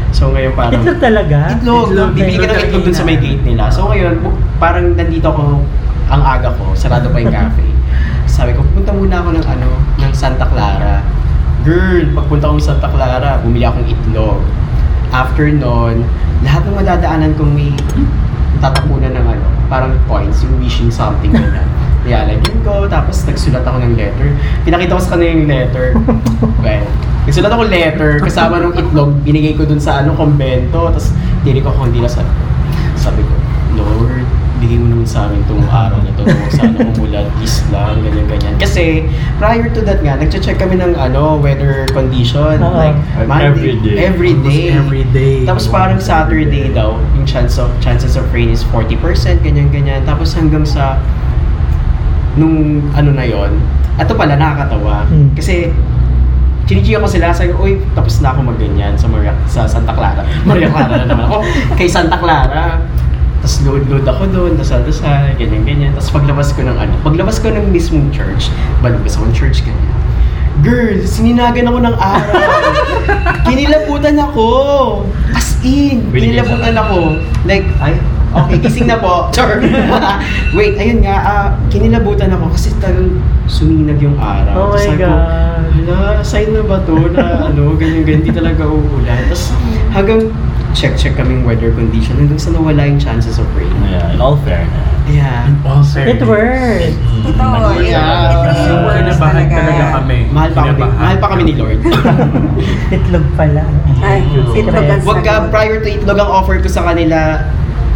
[0.09, 0.73] So, ngayon parang...
[0.73, 1.53] Itlog talaga?
[1.53, 3.69] Itlog, Itlog, bibili ka ng itlog dun sa may gate nila.
[3.69, 4.17] So ngayon,
[4.57, 5.61] parang nandito ako,
[6.09, 7.65] ang aga ko, sarado pa yung cafe.
[8.25, 9.69] Sabi ko, punta muna ako ng ano,
[10.01, 11.05] ng Santa Clara.
[11.61, 14.41] Girl, pagpunta ko ng Santa Clara, bumili akong itlog.
[15.13, 16.05] After nun,
[16.41, 17.69] lahat ng madadaanan kong may
[18.57, 21.65] tatapunan ng ano, parang points, yung wishing something ganyan.
[22.09, 24.33] Nilalagyan ko, tapos nagsulat ako ng letter.
[24.65, 25.85] Pinakita ko sa kanila yung letter.
[26.59, 26.85] Well,
[27.29, 31.13] nagsulat ako letter, kasama ng itlog, binigay ko dun sa ano, kombento, tapos
[31.45, 32.27] tiri ko kung hindi na sabi.
[32.97, 33.33] Sabi ko,
[33.79, 34.08] Lord,
[34.59, 38.53] bigay mo naman sa amin itong araw na to, sana umulan, peace lang, ganyan-ganyan.
[38.59, 39.07] Kasi,
[39.39, 42.75] prior to that nga, nagche-check kami ng ano, weather condition, Oo.
[42.75, 43.95] like, Monday, Every day.
[44.03, 44.63] every day.
[44.75, 45.35] Every day.
[45.47, 50.03] Tapos parang Saturday daw, yung chance of chances of rain is 40%, ganyan-ganyan.
[50.03, 50.99] Tapos hanggang sa
[52.35, 53.55] nung ano na yon
[53.99, 55.03] Ato pala, nakakatawa.
[55.11, 55.35] Hmm.
[55.35, 55.71] Kasi,
[56.63, 60.23] chinichika ko sila, sabi ko, uy, tapos na ako magganyan sa, Maria, sa Santa Clara.
[60.47, 61.43] Maria Clara na naman ako.
[61.75, 62.79] Kay Santa Clara.
[63.39, 65.95] Tapos load-load ako doon, dasal-dasal, ganyan-ganyan.
[65.95, 68.51] Tapos paglabas ko ng ano, paglabas ko ng mismong church,
[68.83, 69.89] balabas ako ng church, ganyan.
[70.59, 72.35] Girl, sininagan ako ng araw.
[73.47, 74.47] Kinilabutan ako.
[75.31, 77.15] As in, kinilabutan ako.
[77.47, 77.95] Like, ay,
[78.35, 79.27] okay, gising na po.
[79.35, 79.63] Char.
[80.57, 84.51] Wait, ayun nga, ah, kinilabutan ako kasi talagang suminag yung araw.
[84.51, 85.23] Oh Tapos my sabi ko, God.
[85.89, 89.19] Hala, sign na ba to na ano, ganyan, ganyan, di talaga uulan.
[89.31, 89.55] Tapos
[89.95, 90.27] hanggang
[90.71, 93.71] check-check kaming weather condition hanggang sa nawala yung chances of rain.
[93.83, 94.85] Yeah, in all fairness.
[95.09, 95.49] Yeah.
[95.65, 96.15] All fairness.
[96.15, 96.93] It works.
[97.25, 97.43] Ito,
[97.81, 98.29] Yeah.
[98.29, 99.55] ito Kasi yung words kinabahan talaga.
[99.57, 100.17] talaga kami.
[100.29, 101.79] Mahal pa kami, mahal pa kami ni Lord.
[102.97, 103.63] Itlog pala.
[103.99, 104.19] Ay,
[104.55, 107.43] itlog ang Wag ka, prior to itlog ang offer ko sa kanila,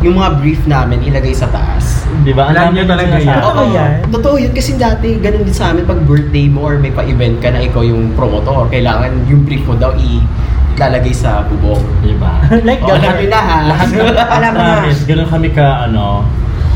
[0.04, 2.04] yung mga brief namin ilagay sa taas.
[2.22, 2.52] Di ba?
[2.52, 3.40] Ang Alam dami niyo talaga yan.
[3.40, 3.92] Totoo Oo, yan.
[4.12, 7.50] Totoo yun kasi dati ganun din sa amin pag birthday mo or may pa-event ka
[7.50, 10.20] na ikaw yung promotor, kailangan yung brief mo daw i
[10.76, 11.80] lalagay sa bubong.
[12.04, 12.44] Di ba?
[12.68, 13.00] Like that.
[13.00, 13.58] lahat- Sabi na ha.
[13.64, 13.88] Lahat
[14.38, 14.64] Alam mo
[15.08, 16.28] ganun kami ka, ano,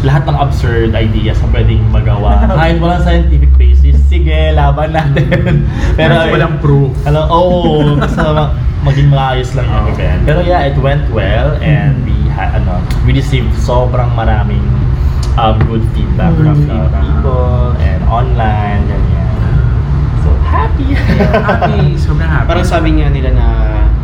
[0.05, 2.45] lahat ng absurd ideas na pwedeng magawa.
[2.57, 5.67] Kahit walang scientific basis, sige, laban natin.
[5.97, 6.93] Pero, Pero walang proof.
[7.03, 8.53] Alam, oo, basta ma-
[8.85, 10.21] maging maayos lang yung event.
[10.23, 14.61] Pero yeah, it went well and we had, ano, we received sobrang maraming
[15.35, 19.25] um, good feedback from the people and online, ganyan.
[20.21, 20.93] So, happy!
[20.93, 22.47] Happy, sobrang happy.
[22.47, 23.47] Parang sabi nga nila na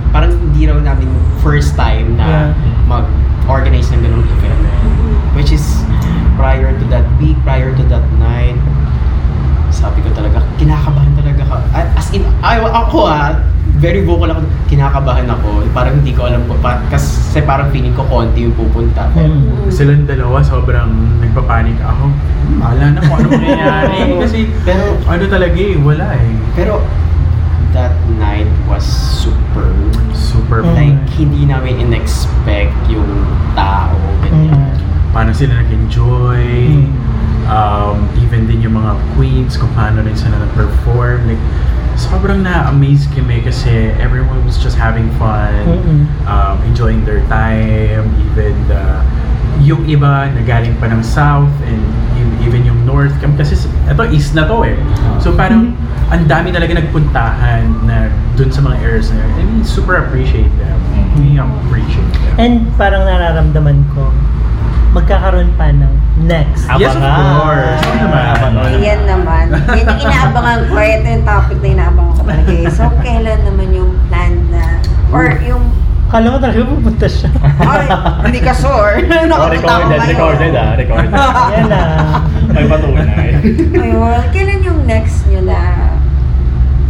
[0.09, 1.09] parang hindi raw namin
[1.41, 2.53] first time na Yeah.
[2.85, 4.61] mag-organize ng ganung event.
[5.33, 5.63] Which is
[6.37, 8.57] prior to that week, prior to that night,
[9.73, 11.55] sabi ko talaga, kinakabahan talaga ka.
[11.97, 13.33] As in, ay, ako ah,
[13.83, 15.59] very vocal ako, kinakabahan ako.
[15.75, 19.11] Parang hindi ko alam po, pa, kasi parang feeling ko konti yung pupunta.
[19.11, 19.67] Hmm.
[19.67, 22.07] Silang dalawa, sobrang nagpapanik ako.
[22.55, 24.15] Mahala na kung ano mangyayari.
[24.23, 26.31] Kasi, Pero- ano talaga eh, wala eh.
[26.55, 26.79] Pero,
[27.75, 29.67] that night was super
[30.13, 30.73] Super Mm.
[30.77, 33.09] Like, hindi namin in-expect yung
[33.57, 34.69] tao, ganyan.
[35.13, 36.45] paano sila nag-enjoy.
[36.73, 36.89] Mm.
[37.43, 41.25] Um, even din yung mga queens, kung paano rin sila nag-perform.
[41.27, 41.41] Like,
[41.95, 45.53] sobrang na-amaze kami kasi everyone was just having fun,
[46.25, 48.81] um, enjoying their time, even the,
[49.61, 51.79] yung iba na galing pa ng south and
[52.17, 53.13] e- even yung north.
[53.21, 54.75] Kam- kasi ito east na to eh.
[55.21, 55.77] So parang
[56.09, 59.31] ang dami talaga nagpuntahan na dun sa mga areas na yun.
[59.37, 60.77] I mean super appreciate them.
[61.21, 62.33] We appreciate them.
[62.41, 64.09] And parang nararamdaman ko,
[64.93, 66.69] magkakaroon pa ng next.
[66.71, 67.33] Yes, of Abangan.
[67.35, 67.81] course.
[67.81, 68.23] Oo naman.
[68.31, 68.63] Abangan.
[68.71, 69.45] Ayan naman.
[69.67, 70.73] Yan yung inaabangan ko.
[70.77, 72.51] Ito yung topic na inaabangan ko talaga.
[72.51, 72.65] eh.
[72.69, 74.63] So, kailan naman yung plan na,
[75.09, 75.63] or yung,
[76.05, 77.29] Kala mo talaga pupunta siya.
[77.59, 77.89] ay,
[78.21, 79.01] hindi ka sure.
[79.01, 80.07] Oh, Nakapunta ako recorded, ngayon.
[80.07, 81.09] recorded ah, recorded.
[81.49, 81.81] Yan na.
[82.47, 83.27] May patunay.
[83.73, 84.21] Ayun.
[84.29, 85.59] Kailan yung next nyo na,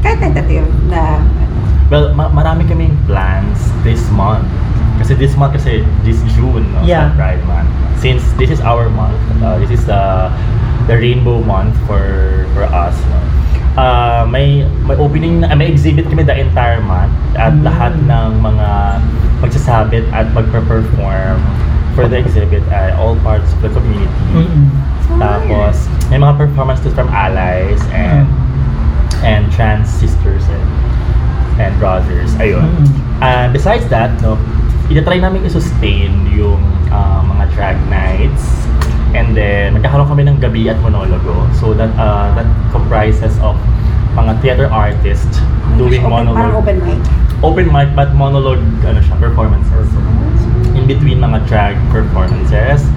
[0.02, 1.56] kahit tentative na, ano,
[1.88, 4.44] Well, ma- marami kaming plans this month.
[5.02, 7.10] Kasi this month kasi this June, no, Yeah.
[7.12, 7.70] sa Pride Month.
[8.00, 10.30] Since this is our month, uh, this is the
[10.86, 12.04] the rainbow month for
[12.54, 12.96] for us.
[13.08, 13.18] No?
[13.74, 17.66] Uh, may may opening na, may exhibit kami the entire month at Mm.
[17.66, 18.70] lahat ng mga
[19.42, 21.42] magsasabit at magpe-perform
[21.98, 24.14] for the exhibit ay all parts of the community.
[24.34, 24.70] Mm-mm.
[25.18, 28.26] Tapos, may mga performances from allies and
[29.26, 30.68] and trans sisters and
[31.58, 32.34] and brothers.
[32.38, 32.66] Ayun.
[32.66, 32.88] Mm.
[33.22, 34.38] And besides that, no,
[34.92, 36.60] itatry namin i-sustain yung
[36.92, 38.44] uh, mga drag nights.
[39.14, 41.46] And then, magkakaroon kami ng gabi at monologo.
[41.62, 43.56] So that uh, that comprises of
[44.18, 45.38] mga theater artists
[45.78, 46.58] doing open, parang monologue.
[46.66, 47.00] open mic.
[47.44, 49.88] Open mic but monologue ano siya, performances.
[50.74, 52.90] In between mga drag performances.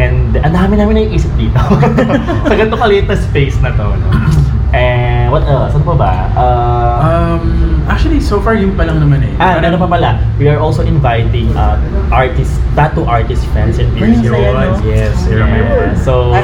[0.00, 1.60] And ang dami namin naiisip dito.
[2.48, 3.84] sa ganito kaliit na space na to.
[3.84, 4.08] No?
[4.70, 5.74] And what else?
[5.74, 6.12] Ano pa ba?
[6.38, 7.42] Uh, um
[7.90, 10.22] actually so far yung pa lang naman eh Ah, ano pa pala?
[10.38, 11.74] We are also inviting uh,
[12.14, 13.90] artist, tattoo artist friends and
[14.78, 14.86] no?
[14.86, 15.98] yes remember Yeah.
[15.98, 16.38] So,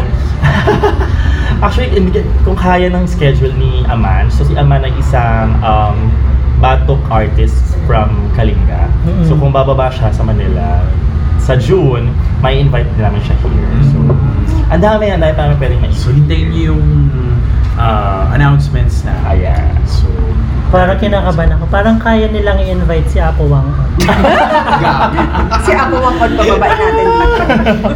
[1.65, 2.13] actually, in-
[2.43, 6.11] kung kaya ng schedule ni Aman, so si Aman ay isang um,
[6.59, 8.89] batok artist from Kalinga.
[9.07, 9.25] Mm-mm.
[9.29, 10.83] So, kung bababa siya sa Manila,
[11.39, 12.11] sa June,
[12.43, 13.71] may invite namin siya here.
[13.95, 13.99] So,
[14.73, 16.13] ang dami, ang dami pa namin pwedeng so maisip.
[16.17, 16.85] hintayin niyo yung
[17.77, 19.77] uh, announcements na Ayan.
[19.87, 20.09] so
[20.67, 21.65] Parang kinakabahan ako.
[21.71, 23.71] Parang kaya nilang i-invite si Apo Wang.
[25.65, 27.89] Si Apo Wangkod, pababain natin dito.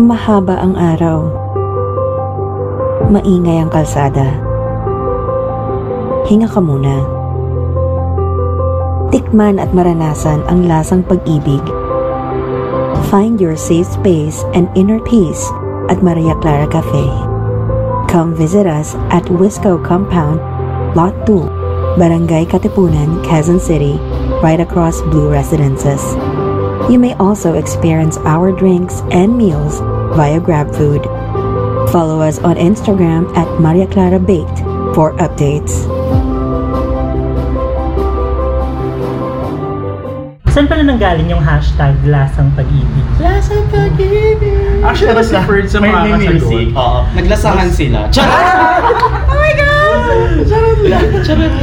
[0.00, 1.18] Mahaba ang araw.
[3.12, 4.32] Maingay ang kalsada.
[6.24, 7.04] Hinga ka muna.
[9.12, 11.60] Tikman at maranasan ang lasang pag-ibig
[13.08, 15.48] Find your safe space and inner peace
[15.88, 17.08] at Maria Clara Cafe.
[18.12, 20.40] Come visit us at Wisco Compound,
[20.94, 23.96] Lot 2, Barangay Katipunan, Quezon City,
[24.44, 26.04] right across Blue Residences.
[26.92, 29.80] You may also experience our drinks and meals
[30.14, 31.08] via GrabFood.
[31.90, 34.58] Follow us on Instagram at Maria Clara Baked
[34.94, 35.97] for updates.
[40.58, 43.06] Saan pala nanggaling yung hashtag lasang pag-ibig?
[43.22, 44.82] Lasang pag-ibig.
[44.82, 46.74] Actually, mas preferred sa mga kasagot.
[46.74, 47.06] Oo.
[47.14, 48.10] Naglasahan sila.
[48.10, 48.42] Charot!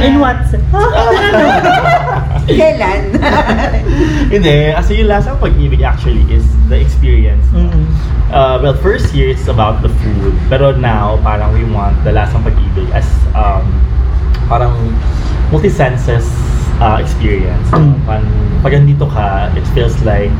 [0.00, 0.64] In what sense?
[2.48, 3.20] Kailan?
[4.32, 7.44] Hindi, kasi yung lasang pag-ibig actually is the experience.
[7.52, 7.84] Mm-mm.
[8.32, 10.32] Uh, well, first year it's about the food.
[10.48, 13.04] Pero now, parang we want the lasang pag-ibig as
[13.36, 13.60] um,
[14.48, 14.72] parang
[15.52, 16.45] multi-senses
[16.80, 17.68] uh, experience.
[17.72, 17.94] Mm.
[18.06, 18.22] Pag,
[18.62, 20.30] pag nandito ka, it feels like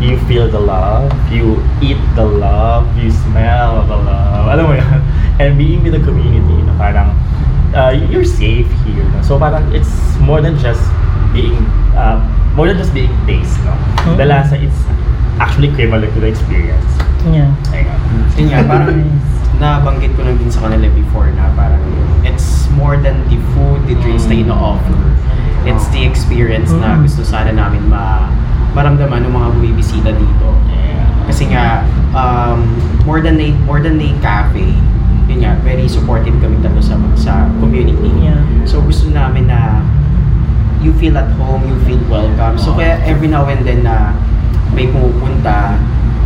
[0.00, 4.48] you feel the love, you eat the love, you smell the love.
[4.48, 5.00] Alam mo yun?
[5.40, 7.16] And being with the community, no, parang
[7.72, 9.04] uh, you're safe here.
[9.16, 9.20] No?
[9.24, 10.80] So parang it's more than just
[11.32, 11.56] being,
[11.96, 12.20] uh,
[12.56, 13.56] more than just being taste.
[13.64, 13.72] No?
[14.16, 14.32] The Mm.
[14.32, 14.80] lasa, it's
[15.40, 16.88] actually equivalent to the experience.
[17.24, 17.48] Yeah.
[17.72, 17.96] Ayun.
[18.36, 19.00] Yun nga, parang
[19.60, 21.80] nabanggit ko lang din sa kanila before na parang
[22.24, 25.00] it's more than the food, the drinks na ino-offer.
[25.68, 27.04] It's the experience na Mm.
[27.04, 28.28] gusto sana namin ma
[28.72, 30.48] maramdaman ng mga bumibisita dito.
[31.26, 32.64] Kasi nga, um,
[33.02, 34.72] more than a, more than a cafe,
[35.26, 38.10] yun nga, very supportive kami dito sa, sa community.
[38.18, 38.40] Yeah.
[38.66, 39.82] So gusto namin na
[40.80, 42.56] you feel at home, you feel welcome.
[42.56, 44.16] So kaya every now and then na
[44.72, 45.76] may pumupunta,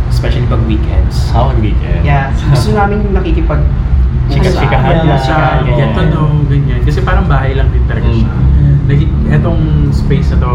[0.07, 1.27] especially pag weekends.
[1.29, 2.01] How on weekend?
[2.01, 3.61] Yeah, gusto namin yung nakikipag
[4.25, 6.09] Chika-chikahan Yeah, chikahan, get to ganyan.
[6.09, 6.81] know, ganyan.
[6.81, 8.33] Kasi parang bahay lang din talaga siya.
[9.31, 10.53] Etong space na to,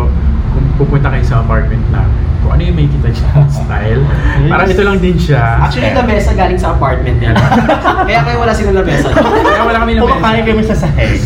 [0.51, 3.31] kung pupunta kayo sa apartment namin, kung ano yung may kita siya
[3.63, 4.03] style,
[4.49, 5.61] parang ito lang din siya.
[5.61, 7.37] Actually, the mesa galing sa apartment nila.
[8.09, 9.13] Kaya kayo wala silang lamesa.
[9.55, 11.21] Kaya wala kami ng Kumakain kami sa sahig.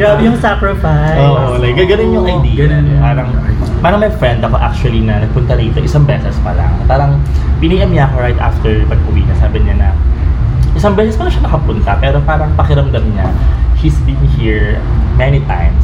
[0.00, 1.20] Grabe yung sacrifice.
[1.20, 2.66] Oo, like, ganun yung idea.
[2.66, 2.98] Ganun.
[2.98, 3.28] Parang,
[3.84, 6.72] parang may friend ako actually na nagpunta rito isang beses pa lang.
[6.88, 7.20] Parang,
[7.60, 9.34] binigyan niya ako right after pag-uwi na.
[9.38, 9.88] Sabi niya na,
[10.74, 13.28] isang beses pa na siya nakapunta, pero parang pakiramdam niya,
[13.76, 14.80] he's been here
[15.14, 15.82] many times.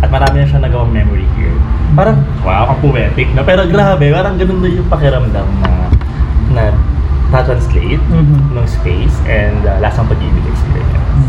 [0.00, 1.52] At marami na siya nagawang memory here.
[1.92, 3.42] Parang, wow, ang poetic na.
[3.42, 5.70] Pero grabe, parang ganun na yung pakiramdam na,
[6.50, 6.62] na
[7.30, 8.58] na-translate Mhm.
[8.58, 11.28] ng space and uh, lasang pag-ibig experience.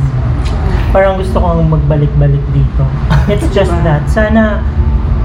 [0.89, 2.83] Parang gusto kong magbalik-balik dito.
[3.31, 4.07] It's just that.
[4.07, 4.63] Sana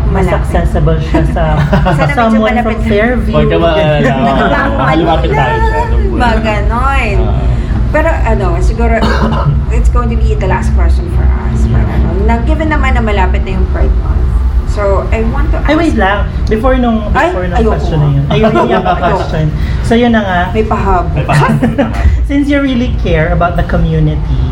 [0.07, 1.59] mas accessible siya sa
[1.99, 3.35] Sana someone from sa- Fairview.
[3.35, 4.95] Huwag ka maalala.
[5.01, 5.89] Lumapit tayo dyan.
[6.13, 7.15] Mga ganon.
[7.21, 7.43] Ah.
[7.89, 8.95] Pero ano, siguro,
[9.71, 11.36] it's going to be the last question for us.
[12.27, 14.27] Na, given naman na malapit na yung Pride Month.
[14.75, 15.71] So, I want to ask...
[15.71, 16.27] Ay, wait lang.
[16.51, 17.73] Before nung, Ay, before nung ayoko.
[17.79, 18.25] question na yun.
[18.29, 19.47] Ayun yung question.
[19.87, 20.41] So, yun na nga.
[20.53, 21.15] May pahab.
[21.15, 21.33] May pa.
[22.29, 24.43] Since you really care about the community,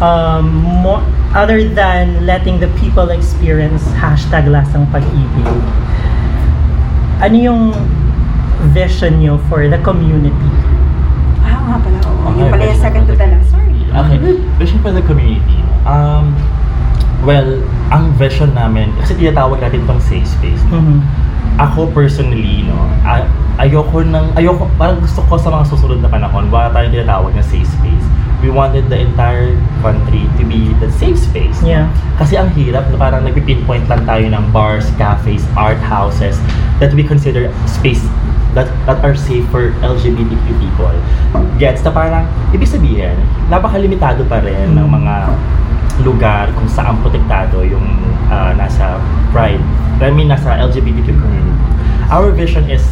[0.00, 0.48] um,
[0.80, 1.02] more,
[1.36, 5.50] other than letting the people experience hashtag lasang pag-ibig,
[7.20, 7.62] ano yung
[8.72, 10.50] vision nyo for the community?
[11.44, 11.98] Ah, nga pala.
[12.06, 12.32] Oo.
[12.32, 13.50] Okay, Yung pala yung second to the last.
[13.52, 13.76] Sorry.
[13.92, 14.16] Okay,
[14.56, 15.58] vision for the community.
[15.84, 16.32] Um,
[17.24, 17.60] well,
[17.92, 20.62] ang vision namin, kasi tinatawag natin tong safe space.
[20.70, 21.04] Mhm.
[21.60, 23.28] Ako personally, no, ay-
[23.60, 27.44] ayoko ng, ayoko, parang gusto ko sa mga susunod na panahon, wala tayong tinatawag na
[27.44, 28.06] safe space.
[28.40, 29.52] We wanted the entire
[29.84, 31.60] country to be the safe space.
[31.60, 31.92] Yeah.
[32.16, 36.40] Kasi ang hirap na parang nagpipinpoint lang tayo ng bars, cafes, art houses
[36.80, 38.00] that we consider space
[38.56, 40.96] that that are safe for LGBTQ people.
[41.60, 43.14] Gets na parang, ibig sabihin,
[43.52, 45.14] napakalimitado pa rin ng mga
[46.02, 47.84] lugar kung saan protektado yung
[48.28, 49.62] ah, nasa Pride.
[50.00, 51.54] I mean, nasa LGBTQ community.
[52.10, 52.82] Our vision is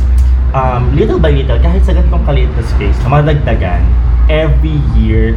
[0.54, 3.82] um, little by little, kahit sa ganitong kaliit na space, na madagdagan
[4.28, 5.34] every year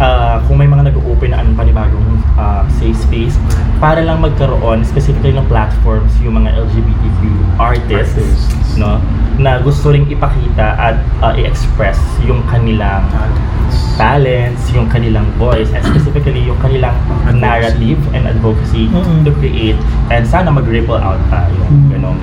[0.00, 3.36] uh, kung may mga nag-open na anong panibagong uh, safe space
[3.78, 7.20] para lang magkaroon specifically ng platforms yung mga LGBTQ
[7.58, 8.78] artists, Artists.
[8.78, 8.98] no
[9.38, 11.94] na gusto ring ipakita at uh, i-express
[12.26, 13.06] yung kanilang
[13.94, 17.38] talents, yung kanilang voice, and specifically yung kanilang Advocacy.
[17.38, 19.22] narrative and advocacy Mm-mm.
[19.22, 19.78] to create
[20.10, 21.62] and sana mag-ripple out tayo.
[21.70, 21.86] Mm.
[21.94, 22.18] Ganun.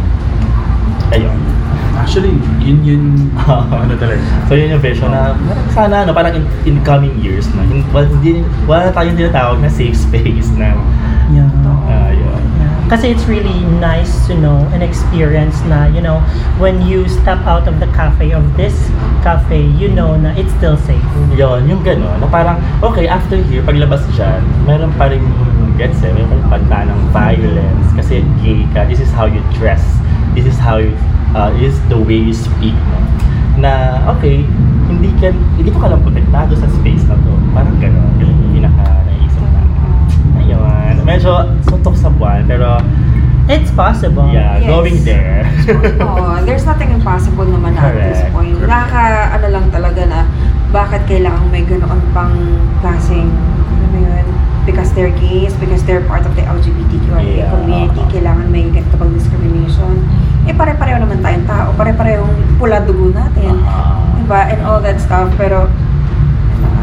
[1.15, 1.39] Ayun.
[2.06, 3.03] Actually, yun yun,
[3.82, 4.22] ano talaga.
[4.45, 7.82] So yun yung vision na parang sana ano, parang in, in coming years na hindi,
[7.89, 10.78] wala, hindi, wala tayong tinatawag na safe space na
[11.34, 11.49] Yeah.
[11.66, 12.38] uh, yun.
[12.62, 12.78] Yeah.
[12.86, 16.22] Kasi it's really nice to know and experience na, you know,
[16.62, 18.78] when you step out of the cafe of this
[19.26, 21.01] cafe, you know na it's still safe.
[21.34, 25.26] Yun, yung gano'n, na parang, okay, after here, paglabas dyan, meron pa rin,
[25.82, 29.82] gets eh, meron pa rin ng violence, kasi gay ka, this is how you dress,
[30.38, 30.93] this is how you
[31.36, 32.97] uh, is the way you speak mo.
[33.55, 33.71] Na,
[34.09, 34.47] okay,
[34.88, 37.31] hindi ka, hindi ko lang protektado sa space na to.
[37.51, 38.09] Parang gano'n.
[38.17, 39.75] Yun yung pinaka naisip namin.
[40.39, 40.95] Ayun.
[41.03, 41.31] Medyo
[41.61, 42.79] suntok sa buwan, pero
[43.45, 44.25] It's possible.
[44.33, 44.65] yeah, Yes.
[44.65, 45.45] going there.
[46.01, 48.33] Oh, there's nothing impossible naman at this Correct.
[48.33, 48.57] point.
[48.57, 49.03] Nakaka,
[49.38, 50.19] ano lang talaga na,
[50.73, 52.33] bakit kailangan may ganoon pang
[52.81, 53.29] klaseng,
[53.69, 54.25] ano mo yun,
[54.65, 57.53] because they're gays, because they're part of the LGBTQIA Yeah.
[57.53, 60.05] community, kailangan may ganito pang discrimination.
[60.45, 64.13] Eh, pare-pareho naman tayong tao, pare-parehong pula dugo natin, Ah.
[64.15, 64.39] diba?
[64.45, 65.65] And all that stuff, pero,
[66.61, 66.73] nga.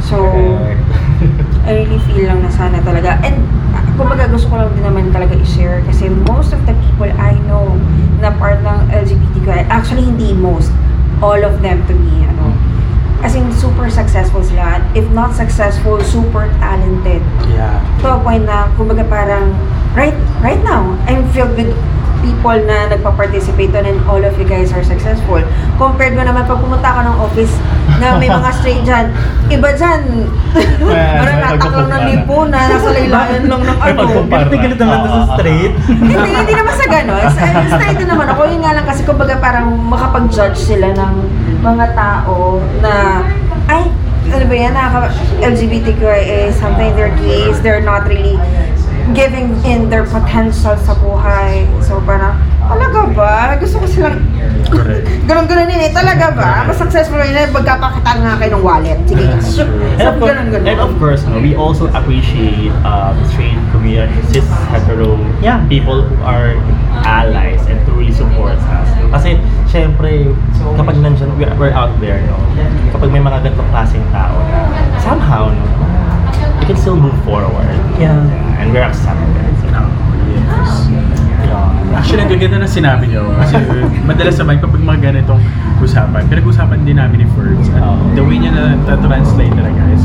[0.00, 0.16] so.
[1.68, 3.20] I really feel lang na sana talaga.
[3.20, 3.44] And
[3.76, 7.36] uh, kumbaga gusto ko lang din naman talaga i-share kasi most of the people I
[7.44, 7.76] know
[8.18, 10.72] na part ng LGBTQI, actually hindi most,
[11.20, 12.56] all of them to me, ano,
[13.20, 14.80] as in super successful sila.
[14.96, 17.20] If not successful, super talented.
[17.52, 17.76] Yeah.
[18.00, 19.52] To a point na, kumbaga parang,
[19.92, 21.68] right, right now, I'm filled with
[22.20, 25.40] people na nagpa-participate doon and all of you guys are successful.
[25.76, 27.54] Compared mo naman pag pumunta ka ng office
[27.98, 29.06] na may mga straight dyan,
[29.48, 30.00] iba dyan,
[31.20, 34.00] parang natak lang ng lipunan, nasa laylayan lang ng ano.
[34.60, 35.72] Galit na naman sa straight.
[35.90, 37.24] hindi, hindi naman sa gano'n.
[37.30, 38.40] Sa- Straight din naman ako.
[38.46, 41.14] Yun nga lang kasi kumbaga parang makapag-judge sila ng
[41.60, 43.24] mga tao na,
[43.66, 43.88] ay,
[44.30, 45.08] ano ba yan, nakaka
[45.42, 48.36] LGBTQIA, something they're gays, they're not really
[49.12, 51.66] giving in their potential sa buhay.
[51.82, 53.34] So parang, talaga ba?
[53.58, 54.22] Gusto ko silang
[54.70, 55.02] Correct.
[55.28, 55.90] ganun-ganun yun eh.
[55.90, 56.50] Talaga ba?
[56.68, 57.50] Mas successful rin eh.
[57.50, 58.98] Magkapakitaan nga kayo ng wallet.
[59.10, 59.26] Sige.
[59.42, 59.66] True.
[59.98, 64.46] And of, course, and of course, no, we also appreciate uh, the straight community, cis
[64.70, 65.64] hetero Yeah.
[65.66, 66.54] people who are
[67.02, 68.88] allies and truly supports us.
[69.10, 70.30] Kasi, syempre,
[70.78, 72.38] kapag nandiyan, we're, we're out there, no?
[72.94, 74.38] Kapag may mga ganitong klaseng tao
[75.02, 75.64] somehow, no,
[76.80, 77.68] still move forward.
[78.00, 78.16] Yeah.
[78.56, 79.28] And we're accepted.
[79.60, 79.68] So,
[80.30, 80.88] Yes.
[80.88, 81.96] yeah.
[81.96, 83.28] Actually, ang gaganda na sinabi niyo.
[83.36, 83.60] Kasi
[84.06, 85.42] madalas naman kapag mga ganitong
[85.84, 87.68] usapan, pinag-usapan din namin ni Ferds.
[87.76, 88.14] At Oo.
[88.16, 90.04] the way niya na translate talaga is,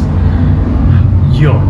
[1.32, 1.62] yun.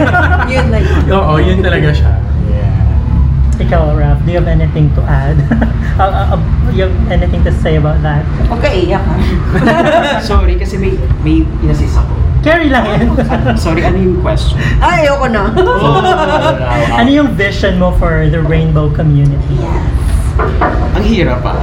[0.52, 1.02] Yun na yun.
[1.10, 2.12] Oo, yun talaga siya.
[2.50, 3.62] Yeah.
[3.66, 5.38] Ikaw, Raf, do you have anything to add?
[5.98, 6.40] uh, uh, uh,
[6.74, 8.22] you have anything to say about that?
[8.58, 9.16] Okay, iyak ha.
[10.30, 10.92] Sorry, kasi may,
[11.22, 12.31] may inasis ako.
[12.42, 13.02] Carry lang yan.
[13.62, 14.58] Sorry, ano yung question?
[14.82, 15.46] Ay, ayoko na.
[16.98, 19.56] ano yung vision mo for the rainbow community?
[20.92, 21.54] Ang hirap pa.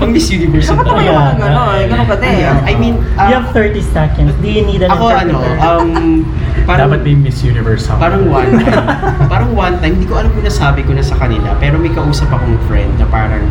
[0.00, 1.04] Pang Miss Universe Dapat na ako talaga.
[1.04, 1.78] yung mga gano'n.
[1.86, 2.34] Ganun ka din.
[2.64, 4.32] I mean, uh, you have 30 seconds.
[4.40, 5.54] Do you need an ako ano, interpreter?
[5.60, 5.90] um,
[6.70, 8.02] parang, Dapat may Miss Universe something.
[8.06, 8.86] parang one time,
[9.26, 12.30] parang one time, hindi ko alam kung nasabi ko na sa kanila, pero may kausap
[12.30, 13.42] akong friend na parang,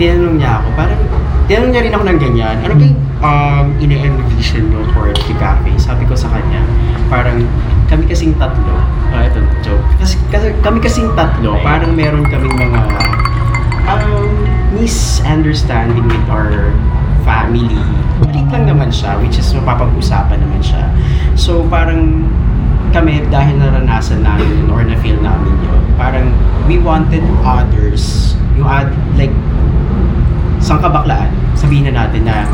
[0.00, 1.00] tinanong niya ako, parang,
[1.44, 5.68] tinanong niya rin ako ng ganyan, ano kayong um, ine-envision mo for the cafe?
[5.76, 6.64] Sabi ko sa kanya,
[7.12, 7.44] parang,
[7.92, 8.80] kami kasing tatlo,
[9.12, 12.80] ah, ito, joke, kasi, kasi kami kasing tatlo, parang meron kaming mga,
[13.84, 14.24] um,
[14.72, 16.72] misunderstanding with our
[17.24, 17.80] family.
[18.20, 20.88] Maliit lang naman siya, which is mapapag-usapan naman siya.
[21.34, 22.26] So, parang
[22.94, 26.30] kami, dahil naranasan namin yun or na-feel namin yun, parang
[26.70, 28.86] we wanted others, yung ad,
[29.18, 29.34] like,
[30.62, 31.28] sang kabaklaan,
[31.58, 32.46] sabihin na natin na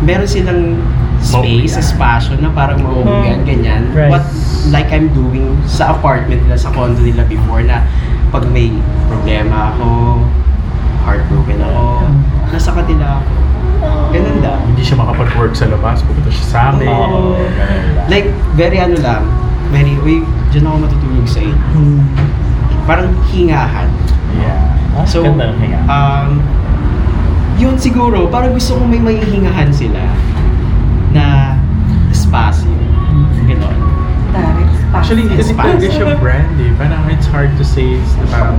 [0.00, 0.80] meron silang
[1.20, 3.92] space, espasyo na parang mauuwian, ganyan.
[3.92, 4.08] Right.
[4.08, 4.24] What,
[4.72, 7.84] like I'm doing sa apartment nila, sa condo nila before na
[8.32, 8.74] pag may
[9.06, 10.18] problema ako,
[11.06, 11.84] heartbroken ako,
[12.50, 13.32] nasa kanila ako.
[14.10, 14.60] Ganun lang.
[14.66, 16.88] Hindi siya makapag-work sa labas, pupunta siya sa amin.
[16.88, 18.06] Oo, ganun lang.
[18.08, 19.22] Like, very ano lang,
[19.68, 21.58] very, uy, dyan ako matutulog sa inyo.
[21.74, 22.00] Hmm.
[22.86, 23.88] Parang hingahan.
[24.38, 24.96] Yeah.
[24.96, 25.80] Ah, So, ganda ng hinga.
[25.84, 26.28] um,
[27.56, 30.00] yun siguro, parang gusto kong may mahihingahan sila
[31.10, 31.56] na
[32.08, 32.68] espasyo.
[33.44, 33.76] Ganon.
[34.32, 34.72] Direct.
[34.92, 35.80] Actually, hindi kasi fast.
[35.82, 36.72] siya brand eh.
[36.76, 38.56] Parang it's hard to say is na parang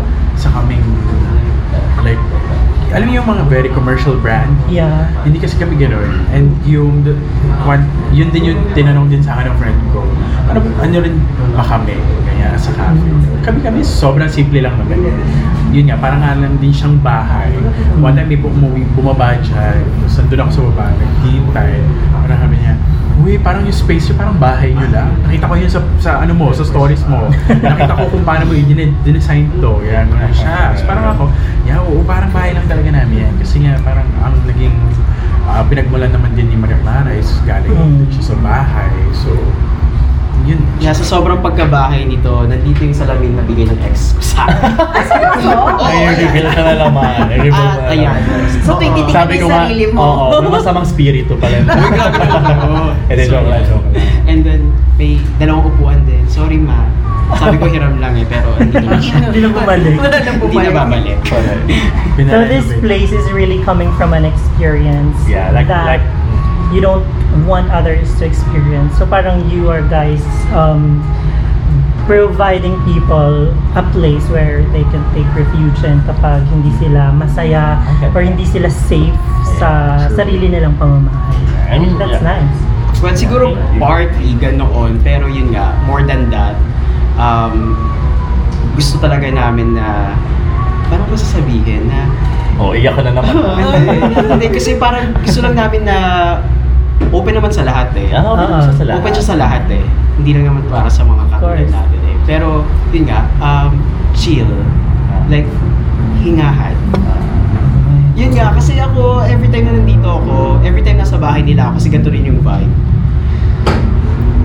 [2.98, 5.06] alam niyo yung mga very commercial brand Yeah.
[5.22, 6.34] hindi kasi kami gano'n.
[6.34, 7.14] And yung, the-
[7.62, 10.02] one, yun din yung tinanong din sa akin ng friend ko.
[10.48, 11.16] Ano, ano rin
[11.56, 11.96] ba kami?
[12.24, 13.08] Kaya sa cafe.
[13.44, 15.04] Kami kami, sobrang simple lang naman.
[15.76, 17.52] Yun nga, parang lang din siyang bahay.
[18.00, 19.84] One time may umuwi, bumaba dyan.
[20.04, 21.72] Tapos nandun ako sa baba, naghihintay.
[22.24, 22.76] Parang kami niya,
[23.18, 25.10] Uy, parang yung space yung parang bahay nyo lang.
[25.26, 27.26] Nakita ko yun sa, sa ano mo, sa stories mo.
[27.50, 28.70] Nakita ko kung paano mo yung
[29.02, 29.82] dinesign to.
[29.90, 30.78] Yan, ano siya.
[30.78, 31.24] So parang ako,
[31.66, 33.34] yeah, oo, parang bahay lang talaga namin yan.
[33.42, 34.78] Kasi nga, parang ang naging
[35.50, 38.06] ah, pinagmulan naman din ni Maria Clara is galing Mm.
[38.14, 38.94] siya sa bahay.
[39.18, 39.34] So,
[40.46, 40.60] yun.
[40.78, 44.78] Yeah, sa sobrang pagkabahay nito, nandito yung salamin na bigay ng ex ko sa akin.
[45.88, 47.32] Ay, reveal ka na naman.
[47.32, 48.20] I-reveal At ka na ayan.
[48.22, 48.62] naman.
[48.62, 50.02] So, pipitikin Sabi ko yung nga, sarili mo.
[50.04, 51.58] Oo, may masamang spirito pala.
[51.58, 52.92] Uy, grabe naman ako.
[53.10, 54.06] Eh, di, joke lang, joke lang.
[54.28, 54.62] And then,
[54.96, 56.22] may dalawang upuan din.
[56.30, 56.86] Sorry, ma.
[57.28, 59.20] Sabi ko hiram lang eh, pero hindi naman siya.
[59.28, 59.94] Hindi na bumalik.
[60.00, 60.72] Wala Hindi na bumalik.
[60.72, 61.18] babalik.
[62.18, 66.06] So this place is really coming from an experience Yeah, like that like
[66.74, 67.06] you don't
[67.48, 68.98] want others to experience.
[68.98, 71.00] So parang you are guys um,
[72.08, 78.10] providing people a place where they can take refuge and kapag hindi sila masaya Okay.
[78.16, 79.16] or hindi sila safe
[79.60, 80.24] sa true.
[80.24, 81.36] sarili nilang pamamahay.
[81.68, 82.40] I mean, That's yeah.
[82.40, 82.58] nice.
[82.98, 86.58] Well, siguro partly ganoon, pero yun nga, more than that,
[87.20, 87.78] um,
[88.74, 90.18] gusto talaga namin na,
[90.90, 92.10] paano ko sasabihin na,
[92.58, 93.34] Oh, iyak ko na naman.
[94.34, 95.98] hindi, kasi parang gusto lang namin na
[97.14, 98.10] open naman sa lahat eh.
[98.12, 98.98] Ah, open Ah, siya sa lahat.
[98.98, 99.84] Open siya sa lahat eh.
[100.18, 101.70] Hindi lang naman para sa mga katulad course.
[101.70, 102.16] natin eh.
[102.26, 103.72] Pero, yun nga, um,
[104.18, 104.50] chill.
[105.30, 105.46] Like,
[106.18, 106.74] hingahan.
[108.18, 111.74] Yun nga, kasi ako, every time na nandito ako, every time nasa bahay nila ako,
[111.78, 112.74] kasi ganito rin yung vibe.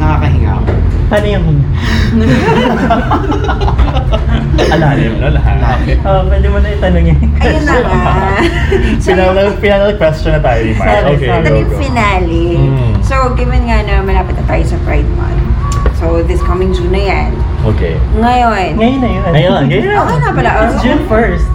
[0.03, 0.65] Nakakahinga ako.
[1.07, 1.67] Paano yung hinga?
[4.73, 5.27] Alalim, no?
[5.31, 5.79] Lahat.
[6.03, 7.19] Oh, pwede mo na itanong yun.
[7.39, 7.99] Ayun na nga.
[8.99, 10.89] so, Final, final question na tayo ni Mark.
[10.89, 11.39] Sorry, Okay, sorry.
[11.39, 11.79] ito go, na yung go.
[11.79, 12.43] finale.
[12.57, 12.91] Mm.
[13.01, 15.41] So, given nga na malapit na tayo sa Pride Month.
[15.95, 17.31] So, this coming June na yan.
[17.65, 17.95] Okay.
[18.17, 18.75] Ngayon.
[18.75, 19.23] Ngayon na yun.
[19.29, 19.83] Ngayon, ngayon.
[20.03, 20.49] Okay na pala.
[20.65, 21.47] It's Oh, June 1st.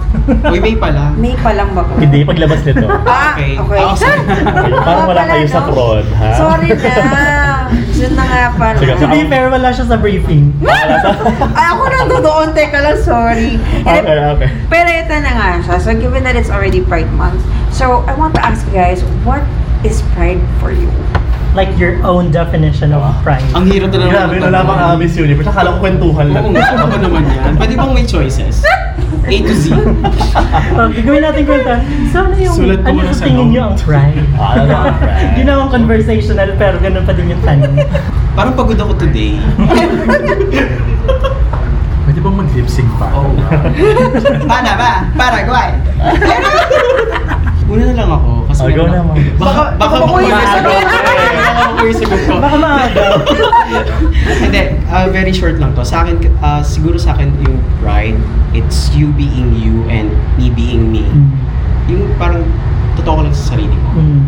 [0.46, 1.02] Uy, may pala.
[1.14, 1.92] May pa lang ba ko?
[2.00, 2.86] Hindi, paglabas nito.
[3.04, 3.52] Ah, Okay.
[3.56, 3.78] okay.
[3.78, 4.22] Ah, sorry.
[4.24, 6.28] Parang Oo wala pala, kayo sa prod, ha?
[6.34, 6.94] Sorry na.
[7.94, 8.78] June na nga pala.
[8.80, 10.52] Sige, To be fair, wala siya sa briefing.
[10.64, 12.48] Ay, ako nang doon.
[12.54, 13.60] Teka lang, sorry.
[13.84, 14.50] Okay, okay.
[14.68, 15.76] Pero ito na nga siya.
[15.80, 17.42] So, given that it's already Pride Month,
[17.72, 19.44] so I want to ask you guys, what
[19.84, 20.90] is Pride for you?
[21.58, 23.42] Like your own definition of pride.
[23.58, 24.30] Ang hirap talaga.
[24.30, 25.50] Grabe, wala pang ah, Miss Universe.
[25.50, 26.46] Akala ko kwentuhan lang.
[26.46, 27.58] Oo nga, ako naman yan.
[27.58, 28.62] Pwede bang may choices?
[29.28, 29.66] A to Z.
[30.78, 31.82] Oh, gagawin natin kwenta.
[32.14, 34.22] So, ano yung, Sulat ano sa tingin nyo ang pride?
[34.38, 35.32] Ah, ano ang pride?
[35.36, 37.74] Ginawang conversational pero ganun pa din yung tanong.
[38.38, 39.42] Parang pagod ako today.
[42.06, 43.10] Pwede bang mag-lip sync pa?
[44.46, 44.92] Paano ba?
[45.18, 45.70] Paraguay.
[47.68, 48.32] Una na lang ako.
[48.48, 49.16] Kasi Oh, go meron- naman.
[49.36, 50.72] Baka, baka, baka baka, may baka, sagot.
[50.88, 52.34] baka may sagot ko.
[52.40, 53.06] Baka maaga.
[54.44, 55.84] Hindi, uh, very short lang to.
[55.84, 58.16] Sa akin, uh, siguro sa akin yung pride,
[58.52, 61.04] it's you being you and me being me.
[61.88, 62.48] Yung parang
[62.96, 63.90] totoo ko lang sa sarili ko.
[63.96, 64.22] Mm.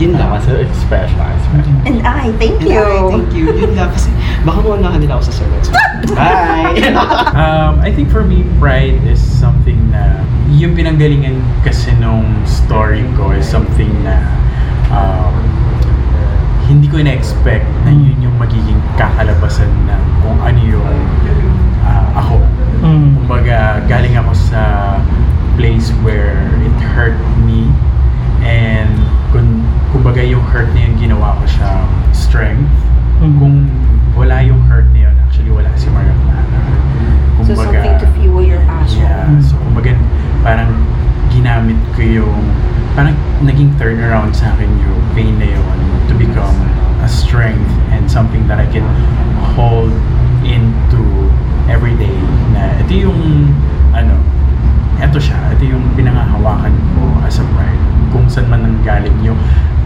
[0.00, 0.32] Yun lang.
[0.32, 1.20] Tama sa expression.
[1.20, 1.74] expression.
[1.84, 2.80] And I, thank And you.
[2.80, 3.46] I, thank you.
[3.52, 3.92] Yun lang.
[3.92, 4.08] Kasi
[4.48, 5.62] baka maunahan nila ako sa sagot.
[5.68, 5.72] So,
[6.16, 6.72] bye!
[7.40, 13.30] Um, I think for me, pride is something na yung pinanggalingan kasi nung story ko
[13.30, 14.18] is something na
[14.90, 15.34] um,
[16.66, 20.96] hindi ko ina-expect na yun yung magiging kakalabasan ng kung ano yung
[21.86, 22.38] ah, ako.
[22.80, 23.08] Mm.
[23.24, 24.62] Kumbaga, galing ako sa
[25.58, 27.68] place where it hurt me
[28.46, 28.90] and
[29.34, 31.70] kung, kumbaga yung hurt na yun ginawa ko siya
[32.14, 32.70] strength.
[33.20, 33.36] Mhm.
[33.36, 33.54] Kung
[34.16, 36.60] wala yung hurt na yun, actually wala si Maria Clara.
[37.40, 39.02] So, something to fuel your passion.
[39.02, 39.26] Yeah.
[39.42, 39.96] So, kumbaga,
[40.46, 40.70] parang
[41.34, 42.42] ginamit ko yung,
[42.94, 46.54] parang naging turnaround sa akin yung pain na yun to become
[47.00, 48.86] a strength and something that I can
[49.56, 49.90] hold
[50.46, 51.02] into
[51.66, 52.14] every day
[52.54, 53.50] na ito yung,
[53.96, 54.14] ano,
[55.00, 57.82] ito siya, ito yung pinangahawakan ko as a pride.
[58.12, 59.38] Kung saan man nanggaling yung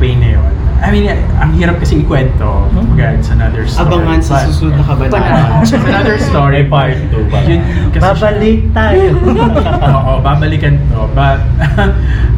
[0.04, 0.52] pain na yun.
[0.84, 1.08] I mean,
[1.40, 2.68] ang hirap kasi ikwento.
[2.76, 3.88] Kumbaga, it's another story.
[3.88, 5.64] Abangan sa susunod na kabanata.
[5.64, 6.60] It's another story.
[6.68, 7.40] Part 2 ba?
[7.48, 9.16] Yun, kasi Babalik tayo.
[9.96, 11.08] Oo, babalikan to.
[11.16, 11.40] But,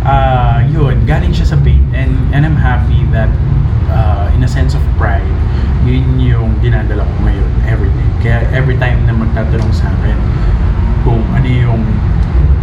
[0.06, 1.82] uh, yun, galing siya sa pain.
[1.90, 3.34] And, and I'm happy that,
[3.90, 5.26] uh, in a sense of pride,
[5.82, 8.10] yun yung dinadala ko ngayon, every day.
[8.22, 10.18] Kaya every time na magtatanong sa akin
[11.02, 11.82] kung ano yung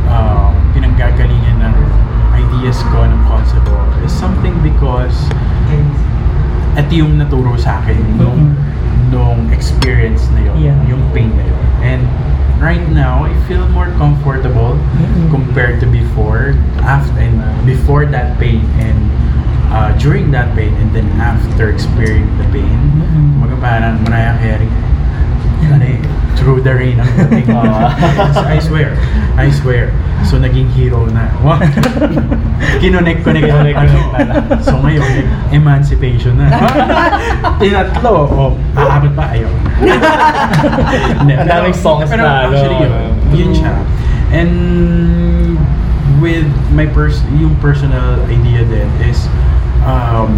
[0.08, 1.76] uh, pinanggagalingan ng
[2.64, 3.76] ideas ko, ng concept ko,
[4.08, 5.12] is something because
[6.80, 8.56] ito yung naturo sa akin nung,
[9.12, 10.80] nung experience na yun, Yeah.
[10.88, 11.64] yung pain na yun.
[11.84, 12.02] And
[12.64, 15.28] right now, I feel more comfortable Mm-mm.
[15.28, 16.56] compared to before,
[16.88, 19.12] after and before that pain and
[19.68, 22.80] uh, during that pain and then after experiencing the pain.
[22.96, 23.44] Mm-mm.
[23.44, 24.72] Mga parang Mariah Carey,
[25.68, 26.00] ano eh,
[26.38, 27.48] through the rain ang dating.
[28.34, 28.98] So, I swear,
[29.38, 29.94] I swear.
[30.24, 31.28] So naging hero na.
[32.82, 33.98] Kinonek ko na ano.
[34.64, 36.48] So ngayon, emancipation na.
[37.60, 38.42] Tinatlo, o
[38.76, 39.52] aabot pa, ayaw.
[41.28, 43.36] Ang daming songs pero na, ano, Actually, yun, ano.
[43.36, 43.74] yun siya.
[44.34, 44.54] And
[46.24, 49.28] with my pers yung personal idea din is
[49.84, 50.32] um,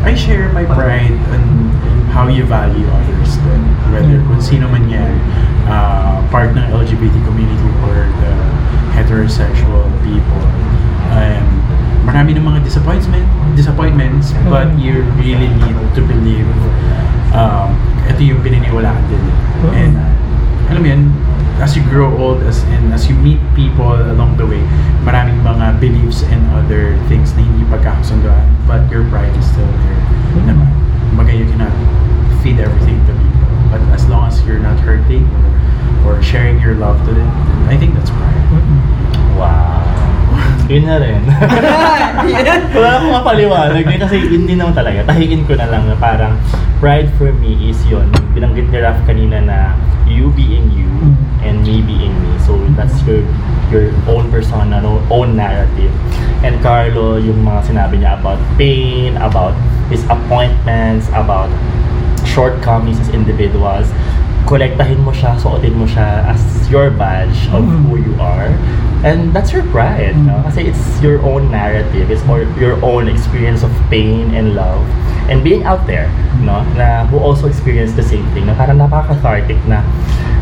[0.00, 1.42] I share my pride on
[2.16, 3.75] how you value others din.
[3.90, 5.12] Whether kung sino man yan,
[5.70, 8.32] uh, part ng LGBT community or the
[8.96, 10.44] heterosexual people.
[11.12, 11.46] Um,
[12.06, 13.26] marami ng mga disappointment,
[13.58, 16.48] disappointments, but you really need to believe
[17.34, 17.74] um,
[18.06, 19.24] ito yung pininiwalaan din.
[19.74, 19.94] And
[20.70, 21.02] alam mo yun,
[21.60, 24.62] as you grow old as and as you meet people along the way,
[25.02, 30.00] maraming mga beliefs and other things na hindi pagkakasunduan, but your pride is still there.
[30.46, 30.68] Naman.
[31.12, 31.72] Kumbaga, you cannot
[32.42, 33.25] feed everything to people.
[33.70, 35.46] But as long as you're not hurting or,
[36.06, 37.30] or sharing your love to them,
[37.68, 38.46] I think that's pride.
[39.36, 39.82] Wow.
[40.72, 41.22] Yun na rin.
[42.74, 45.06] Wala akong mapaliwanag eh, kasi yun din naman talaga.
[45.06, 46.34] Tahiin ko na lang na parang
[46.82, 48.10] pride for me is yun.
[48.34, 49.78] Binanggit ni Raf kanina na
[50.10, 50.90] you being you
[51.46, 52.32] and me being me.
[52.42, 53.22] So that's your
[53.70, 55.90] your own persona, no, own narrative.
[56.42, 59.54] And Carlo, yung mga sinabi niya about pain, about
[59.90, 61.50] disappointments, about
[62.36, 63.88] shortcomings as individuals,
[64.44, 67.88] kolektahin mo siya, suotin mo siya as your badge of Mhm.
[67.88, 68.52] who you are.
[69.00, 70.44] And that's your pride, no?
[70.44, 74.84] Kasi it's your own narrative, it's or your own experience of pain and love
[75.28, 76.06] and being out there,
[76.42, 76.62] no?
[76.78, 79.82] Na who also experience the same thing, na parang napaka-cathartic na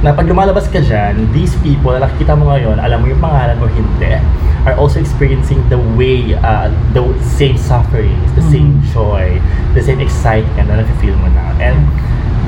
[0.04, 3.56] na pag lumalabas ka dyan, these people na nakikita mo ngayon, alam mo yung pangalan
[3.56, 4.20] o hindi,
[4.68, 9.40] are also experiencing the way, uh, the same sufferings, the same joy,
[9.72, 11.56] the same excitement na nafe-feel mo na.
[11.56, 11.88] And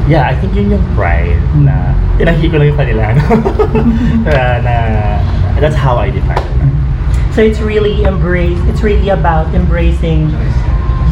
[0.05, 3.03] yeah, I think yun yung pride na tinahi ko lang yung kanila.
[3.17, 3.25] no?
[4.29, 4.75] na, na,
[5.57, 6.77] that's how I define it.
[7.37, 8.57] So it's really embrace.
[8.65, 10.33] It's really about embracing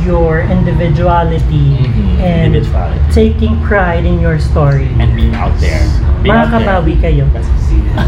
[0.05, 3.01] your individuality Mhm, and individuality.
[3.13, 4.89] taking pride in your story.
[5.01, 5.81] And being out there.
[6.23, 6.33] Being.
[6.37, 7.25] Makakabawi kayo.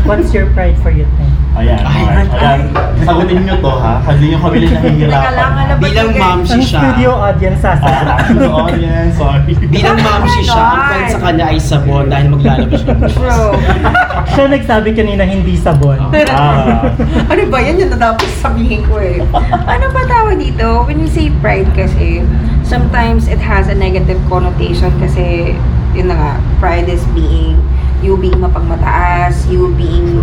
[0.05, 1.36] What's your pride for you, Ten?
[1.57, 2.29] Ayan, Mark.
[2.29, 2.61] Ayan.
[3.01, 3.93] Sagutin nyo to ha.
[4.05, 5.33] Hindi nyo kami nahihirapan.
[5.33, 6.81] ano Bilang ma'am si siya.
[6.83, 8.07] studio audience Ah, sasagot.
[8.13, 9.53] actual audience, sorry.
[9.67, 13.41] Bilang ma'am si siya, ang friend sa kanya ay sabon dahil maglalabas ng Bro,
[14.33, 15.97] Siya nagsabi kanina hindi sabon.
[16.29, 16.93] Ah.
[17.25, 19.25] ano ba yan yung dapat sabihin ko eh.
[19.65, 20.85] Ano ba tawag dito?
[20.85, 22.21] When you say pride kasi,
[22.61, 25.57] sometimes it has a negative connotation kasi,
[25.93, 27.57] yun na nga, pride is being,
[27.99, 30.21] you being mapagmataas, you being,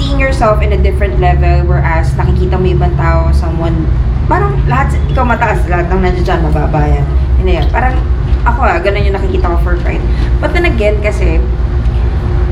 [0.00, 3.84] seeing yourself in a different level, whereas nakikita mo ibang tao, someone,
[4.32, 7.04] parang lahat, ikaw mataas, lahat ng nandiyan dyan, mababa yan.
[7.36, 7.66] Yun yan.
[7.68, 8.00] Parang,
[8.48, 10.00] ako ah, ganun yung nakikita ko for pride.
[10.40, 11.36] But then again, kasi,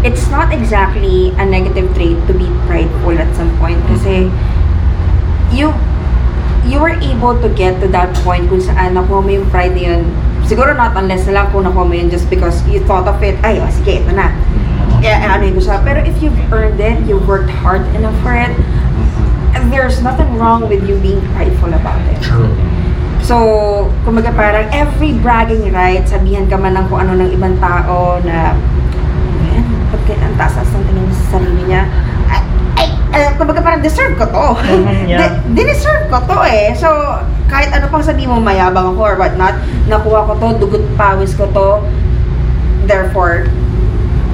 [0.05, 4.31] it's not exactly a negative trait to be prideful at some point kasi
[5.51, 5.75] you
[6.69, 9.83] you were able to get to that point kung saan nakuha mo yung pride na
[9.91, 10.03] yun
[10.47, 13.35] siguro not unless na lang kung nakuha mo yun just because you thought of it
[13.43, 14.31] ay oh, sige ito na
[15.01, 18.51] yeah, ano yun siya pero if you've earned it you worked hard enough for it
[19.55, 22.51] and there's nothing wrong with you being prideful about it True.
[23.29, 23.37] So,
[24.09, 28.57] kumbaga parang every bragging right, sabihan ka man ng kung ano ng ibang tao na,
[29.45, 31.85] ayan, ba't kaya ang taas ng tingin sa sarili niya?
[32.33, 32.41] Ay,
[32.81, 34.47] ay, ay, kumbaga parang deserve ko to.
[34.65, 35.21] Mhm, yeah.
[35.21, 36.73] De- dineserve ko to eh.
[36.73, 36.89] So,
[37.53, 39.61] kahit ano pang sabihin mo, mayabang ako or whatnot,
[39.93, 41.69] nakuha ko to, dugot pawis ko to,
[42.89, 43.45] therefore,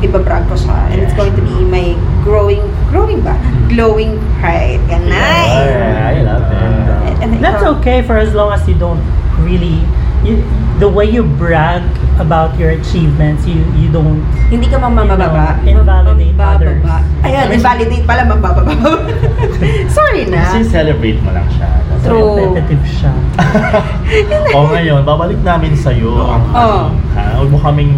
[0.05, 0.77] ibabrag ko siya.
[0.93, 3.35] And it's going to be my growing, growing ba?
[3.69, 4.81] Glowing pride.
[4.87, 5.11] Ganun.
[5.11, 7.17] Alright, I love it.
[7.25, 7.81] And That's ikaw?
[7.81, 9.01] okay for as long as you don't
[9.41, 9.81] really
[10.25, 10.41] you,
[10.81, 11.85] the way you brag
[12.17, 15.61] about your achievements, you you don't Hindi ka mamababa.
[15.65, 16.97] You know, invalidate Mambababa.
[17.01, 17.25] others.
[17.25, 18.73] Ayan, invalidate pala, mambababa.
[19.97, 20.49] Sorry na.
[20.49, 21.69] Kasi celebrate mo lang siya.
[21.91, 22.21] That's True.
[22.25, 22.37] all.
[22.53, 23.13] competitive siya.
[24.55, 26.81] O ngayon, babalik namin sa'yo ang Oo.
[27.19, 27.41] ha?
[27.41, 27.93] Huwag mo kaming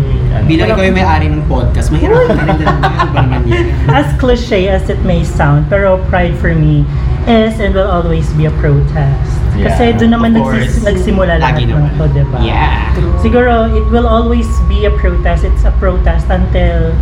[0.46, 3.66] Bilang ikaw yung may-ari ng podcast, mahirap ka rin ba naman yan?
[3.90, 6.86] As cliche as it may sound, pero pride for me
[7.26, 9.26] is and will always be a protest.
[9.58, 12.38] Yeah, Kasi doon naman nagsis- nagsimula lahat ng to, diba?
[12.38, 12.94] Yeah.
[13.18, 15.42] Siguro, it will always be a protest.
[15.42, 16.94] It's a protest until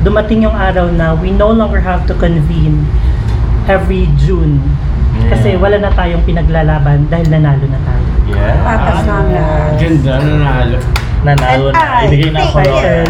[0.00, 2.86] dumating yung araw na we no longer have to convene
[3.66, 4.62] every June.
[5.26, 5.62] Kasi Yeah.
[5.62, 8.06] wala na tayong pinaglalaban dahil nanalo na tayo.
[8.30, 8.54] Yeah.
[8.62, 9.16] Patas na.
[9.74, 10.78] Ganda, nanalo.
[11.24, 11.80] Nanalo na.
[11.80, 12.56] Ay, Ibigay na ako.
[12.60, 13.00] thank you.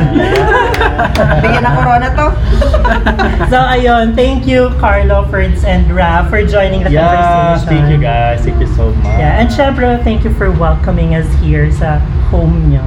[1.43, 2.27] Bigyan ng corona to.
[3.51, 4.15] So, ayun.
[4.15, 7.69] Thank you, Carlo, Ferds, and Ra for joining the Yeah, conversation.
[7.69, 8.41] thank you guys.
[8.43, 9.19] Thank you so much.
[9.19, 11.99] Yeah, and syempre, thank you for welcoming us here sa
[12.31, 12.83] home nyo.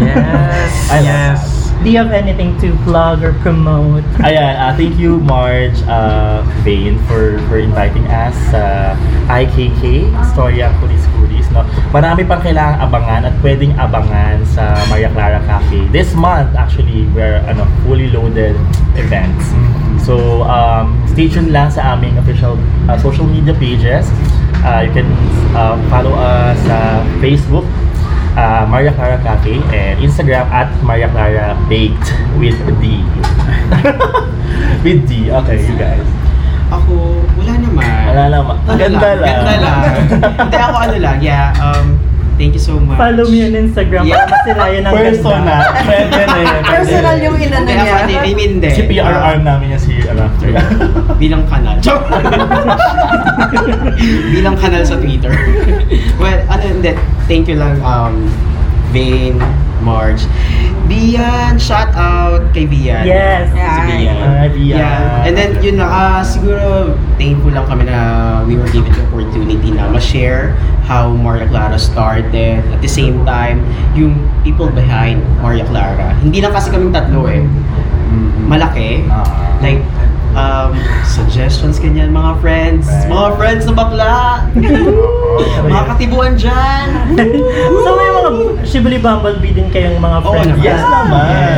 [0.00, 0.70] Yes.
[0.94, 1.42] I love yes.
[1.84, 4.02] Do you have anything to plug or promote?
[4.26, 8.98] Ayan, uh, thank you Marge uh, Vane for for inviting us sa
[9.30, 11.46] IKK, Storya Kulis Kulis.
[11.54, 11.62] No?
[11.94, 15.86] Marami pang kailangang abangan at pwedeng abangan sa Maria Clara Cafe.
[15.94, 18.58] This month, actually, we're ano, fully loaded
[18.98, 19.46] events.
[20.02, 22.58] So, um, stay tuned lang sa aming official
[22.90, 24.10] uh, social media pages.
[24.66, 25.06] Uh, you can
[25.54, 27.62] uh, follow us sa Facebook,
[28.36, 33.00] uh, Maria Clara Cafe, and Instagram at Maria Clara Baked with D.
[34.84, 35.30] with D.
[35.30, 36.08] Okay, you guys.
[36.68, 38.02] Ako, wala naman.
[38.12, 38.56] Wala naman.
[38.76, 39.24] Ganda lang.
[39.24, 39.80] Ganda lang.
[40.44, 41.46] Hindi ako ano lang, yeah.
[41.56, 41.96] Um,
[42.38, 42.94] Thank you so much.
[42.94, 44.22] Follow me on Instagram Yeah.
[44.22, 45.54] para masilayan ang Persona.
[45.58, 45.82] ganda.
[45.82, 46.62] Pwede na yan.
[46.62, 48.20] Personal yung inano Kaya niya.
[48.22, 48.70] I mean, hindi.
[48.70, 50.48] Si PRR namin niya si after.
[51.22, 51.76] bilang kanal.
[54.34, 55.34] bilang kanal sa Twitter.
[56.22, 56.94] well, ano hindi,
[57.26, 58.30] thank you lang um
[58.92, 59.38] Vane,
[59.84, 60.24] Marge.
[60.88, 63.04] Bian, shout out kay Bian.
[63.04, 63.52] Yes.
[63.52, 64.16] Si Bian.
[64.16, 64.80] Hi, Bian.
[64.80, 65.26] Yeah.
[65.28, 67.98] And then yun lang, ah, siguro thankful lang kami na
[68.48, 70.56] we were given the opportunity na ma-share
[70.88, 72.64] how Maria Clara started.
[72.72, 73.60] At the same time,
[73.92, 76.16] yung people behind Maria Clara.
[76.24, 77.44] Hindi lang kasi kaming tatlo eh.
[78.48, 79.04] Malaki.
[79.12, 79.28] Ah.
[79.60, 79.84] Like,
[80.34, 80.76] um,
[81.06, 82.88] suggestions ganyan mga friends.
[83.08, 84.16] Mga friends na bakla.
[85.72, 86.86] mga katibuan dyan.
[87.84, 88.30] so may mga
[88.66, 90.48] Shibuli Bumblebee din kayong mga Oo friends.
[90.52, 90.64] naman.
[90.64, 91.52] Yes naman.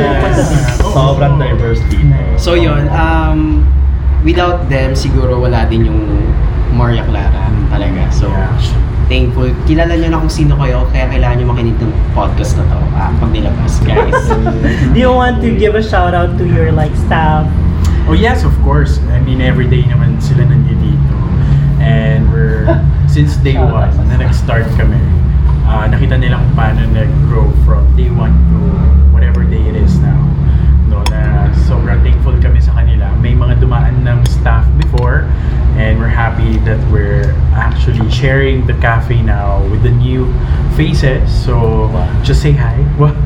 [0.91, 2.15] Sobrang diverse dito.
[2.39, 3.65] So yun, um,
[4.21, 6.01] without them, siguro wala din yung
[6.71, 8.07] Maria Clara talaga.
[8.11, 8.27] So,
[9.11, 9.51] thankful.
[9.67, 13.11] Kilala nyo na kung sino kayo, kaya kailangan nyo makinig ng podcast na to ah,
[13.19, 14.23] pag nilabas, guys.
[14.93, 17.47] Do you want to give a shout out to your like staff?
[18.09, 18.99] Oh yes, of course.
[19.13, 21.15] I mean, every day naman sila nandito.
[21.81, 22.65] And we're,
[23.13, 24.99] since day one, na nag-start kami,
[25.67, 28.70] ah, nakita nila kung paano nag-grow from day one to
[34.41, 35.29] staff before,
[35.77, 40.25] and we're happy that we're actually sharing the cafe now with the new
[40.75, 41.29] faces.
[41.29, 41.87] So,
[42.25, 42.75] just say hi.
[43.01, 43.17] Wow.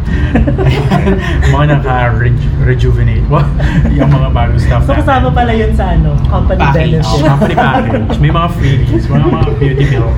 [1.51, 3.27] mga naka-rejuvenate.
[3.27, 3.43] Wow.
[3.97, 7.03] yung mga bagong staff So kasama pala yun sa ano, company Package.
[7.03, 7.27] Oh, benefit.
[7.27, 8.15] company package.
[8.19, 10.15] May mga freebies, mga mga beauty milk.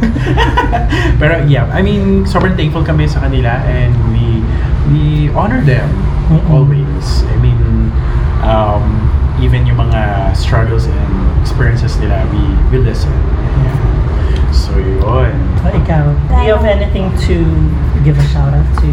[1.21, 4.41] Pero yeah, I mean, sobrang thankful kami sa kanila and we
[4.93, 5.89] we honor them
[6.51, 7.23] always.
[7.23, 7.61] I mean,
[8.43, 8.86] um, even yung mga
[10.37, 13.11] struggles and experiences nila, we, we listen.
[13.11, 13.97] Yeah.
[14.53, 15.35] So yun.
[15.59, 17.35] So, ikaw, do you have anything to
[18.05, 18.87] give a shout out to?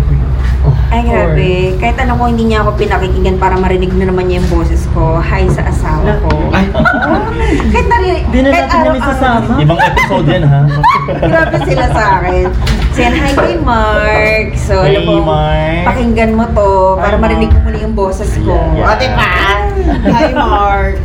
[0.89, 1.77] Ay, grabe.
[1.77, 5.21] Kahit ano ko hindi niya ako pinakikinggan para marinig na naman niya yung boses ko.
[5.21, 6.33] Hi sa asawa ko.
[6.51, 6.65] Ay,
[7.73, 9.53] kahit narinig, Di na kahit natin namin sasama.
[9.61, 10.61] Ibang episode yan ha.
[11.31, 12.47] Grabe sila sa akin.
[12.97, 14.49] Yan, hi kay Mark.
[14.57, 15.85] So, Hey, alam mo, Mark.
[15.93, 18.57] pakinggan mo to para Hi, marinig mo muli yung boses ko.
[18.57, 18.89] Yeah, yeah.
[18.89, 19.31] O, diba?
[19.83, 21.03] Hi Mark!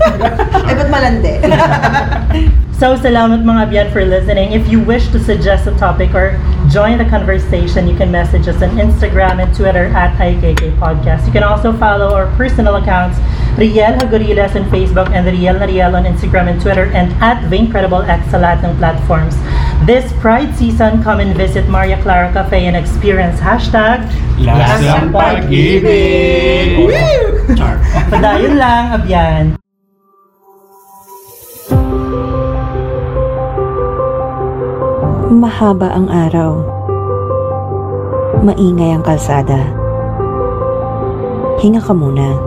[0.65, 1.33] Ay, ba't malandi?
[2.79, 4.55] So, salamat mga Bian for listening.
[4.55, 6.39] If you wish to suggest a topic or
[6.71, 11.27] join the conversation, you can message us on Instagram and Twitter at IKK Podcast.
[11.27, 13.19] You can also follow our personal accounts,
[13.59, 18.31] Riel Hagorilas on Facebook and Riel Nariel on Instagram and Twitter and at Vaincredible X
[18.31, 19.35] sa lahat ng platforms.
[19.89, 24.05] This Pride season, come and visit Maria Clara Cafe and experience hashtag
[24.37, 26.77] Lasang pag-ibig.
[27.57, 27.81] Char.
[28.13, 29.57] Padayon lang, Abyan.
[35.33, 36.61] Mahaba ang araw.
[38.45, 39.73] Maingay ang kalsada.
[41.65, 42.37] Hinga ka muna.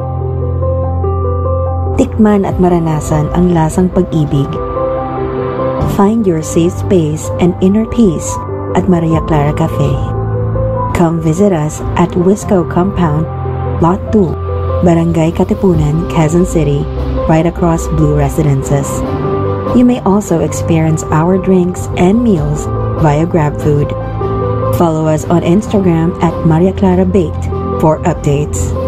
[1.98, 4.46] Tikman at maranasan ang lasang pag-ibig.
[5.96, 8.32] Find your safe space and inner peace
[8.74, 9.92] at Maria Clara Cafe.
[10.96, 13.26] Come visit us at Wisco Compound,
[13.82, 16.82] Lot 2, Barangay Katipunan, Quezon City,
[17.28, 18.88] right across Blue Residences.
[19.76, 22.64] You may also experience our drinks and meals
[23.02, 23.90] via GrabFood.
[24.76, 27.44] Follow us on Instagram at Maria Clara Baked
[27.80, 28.81] for updates.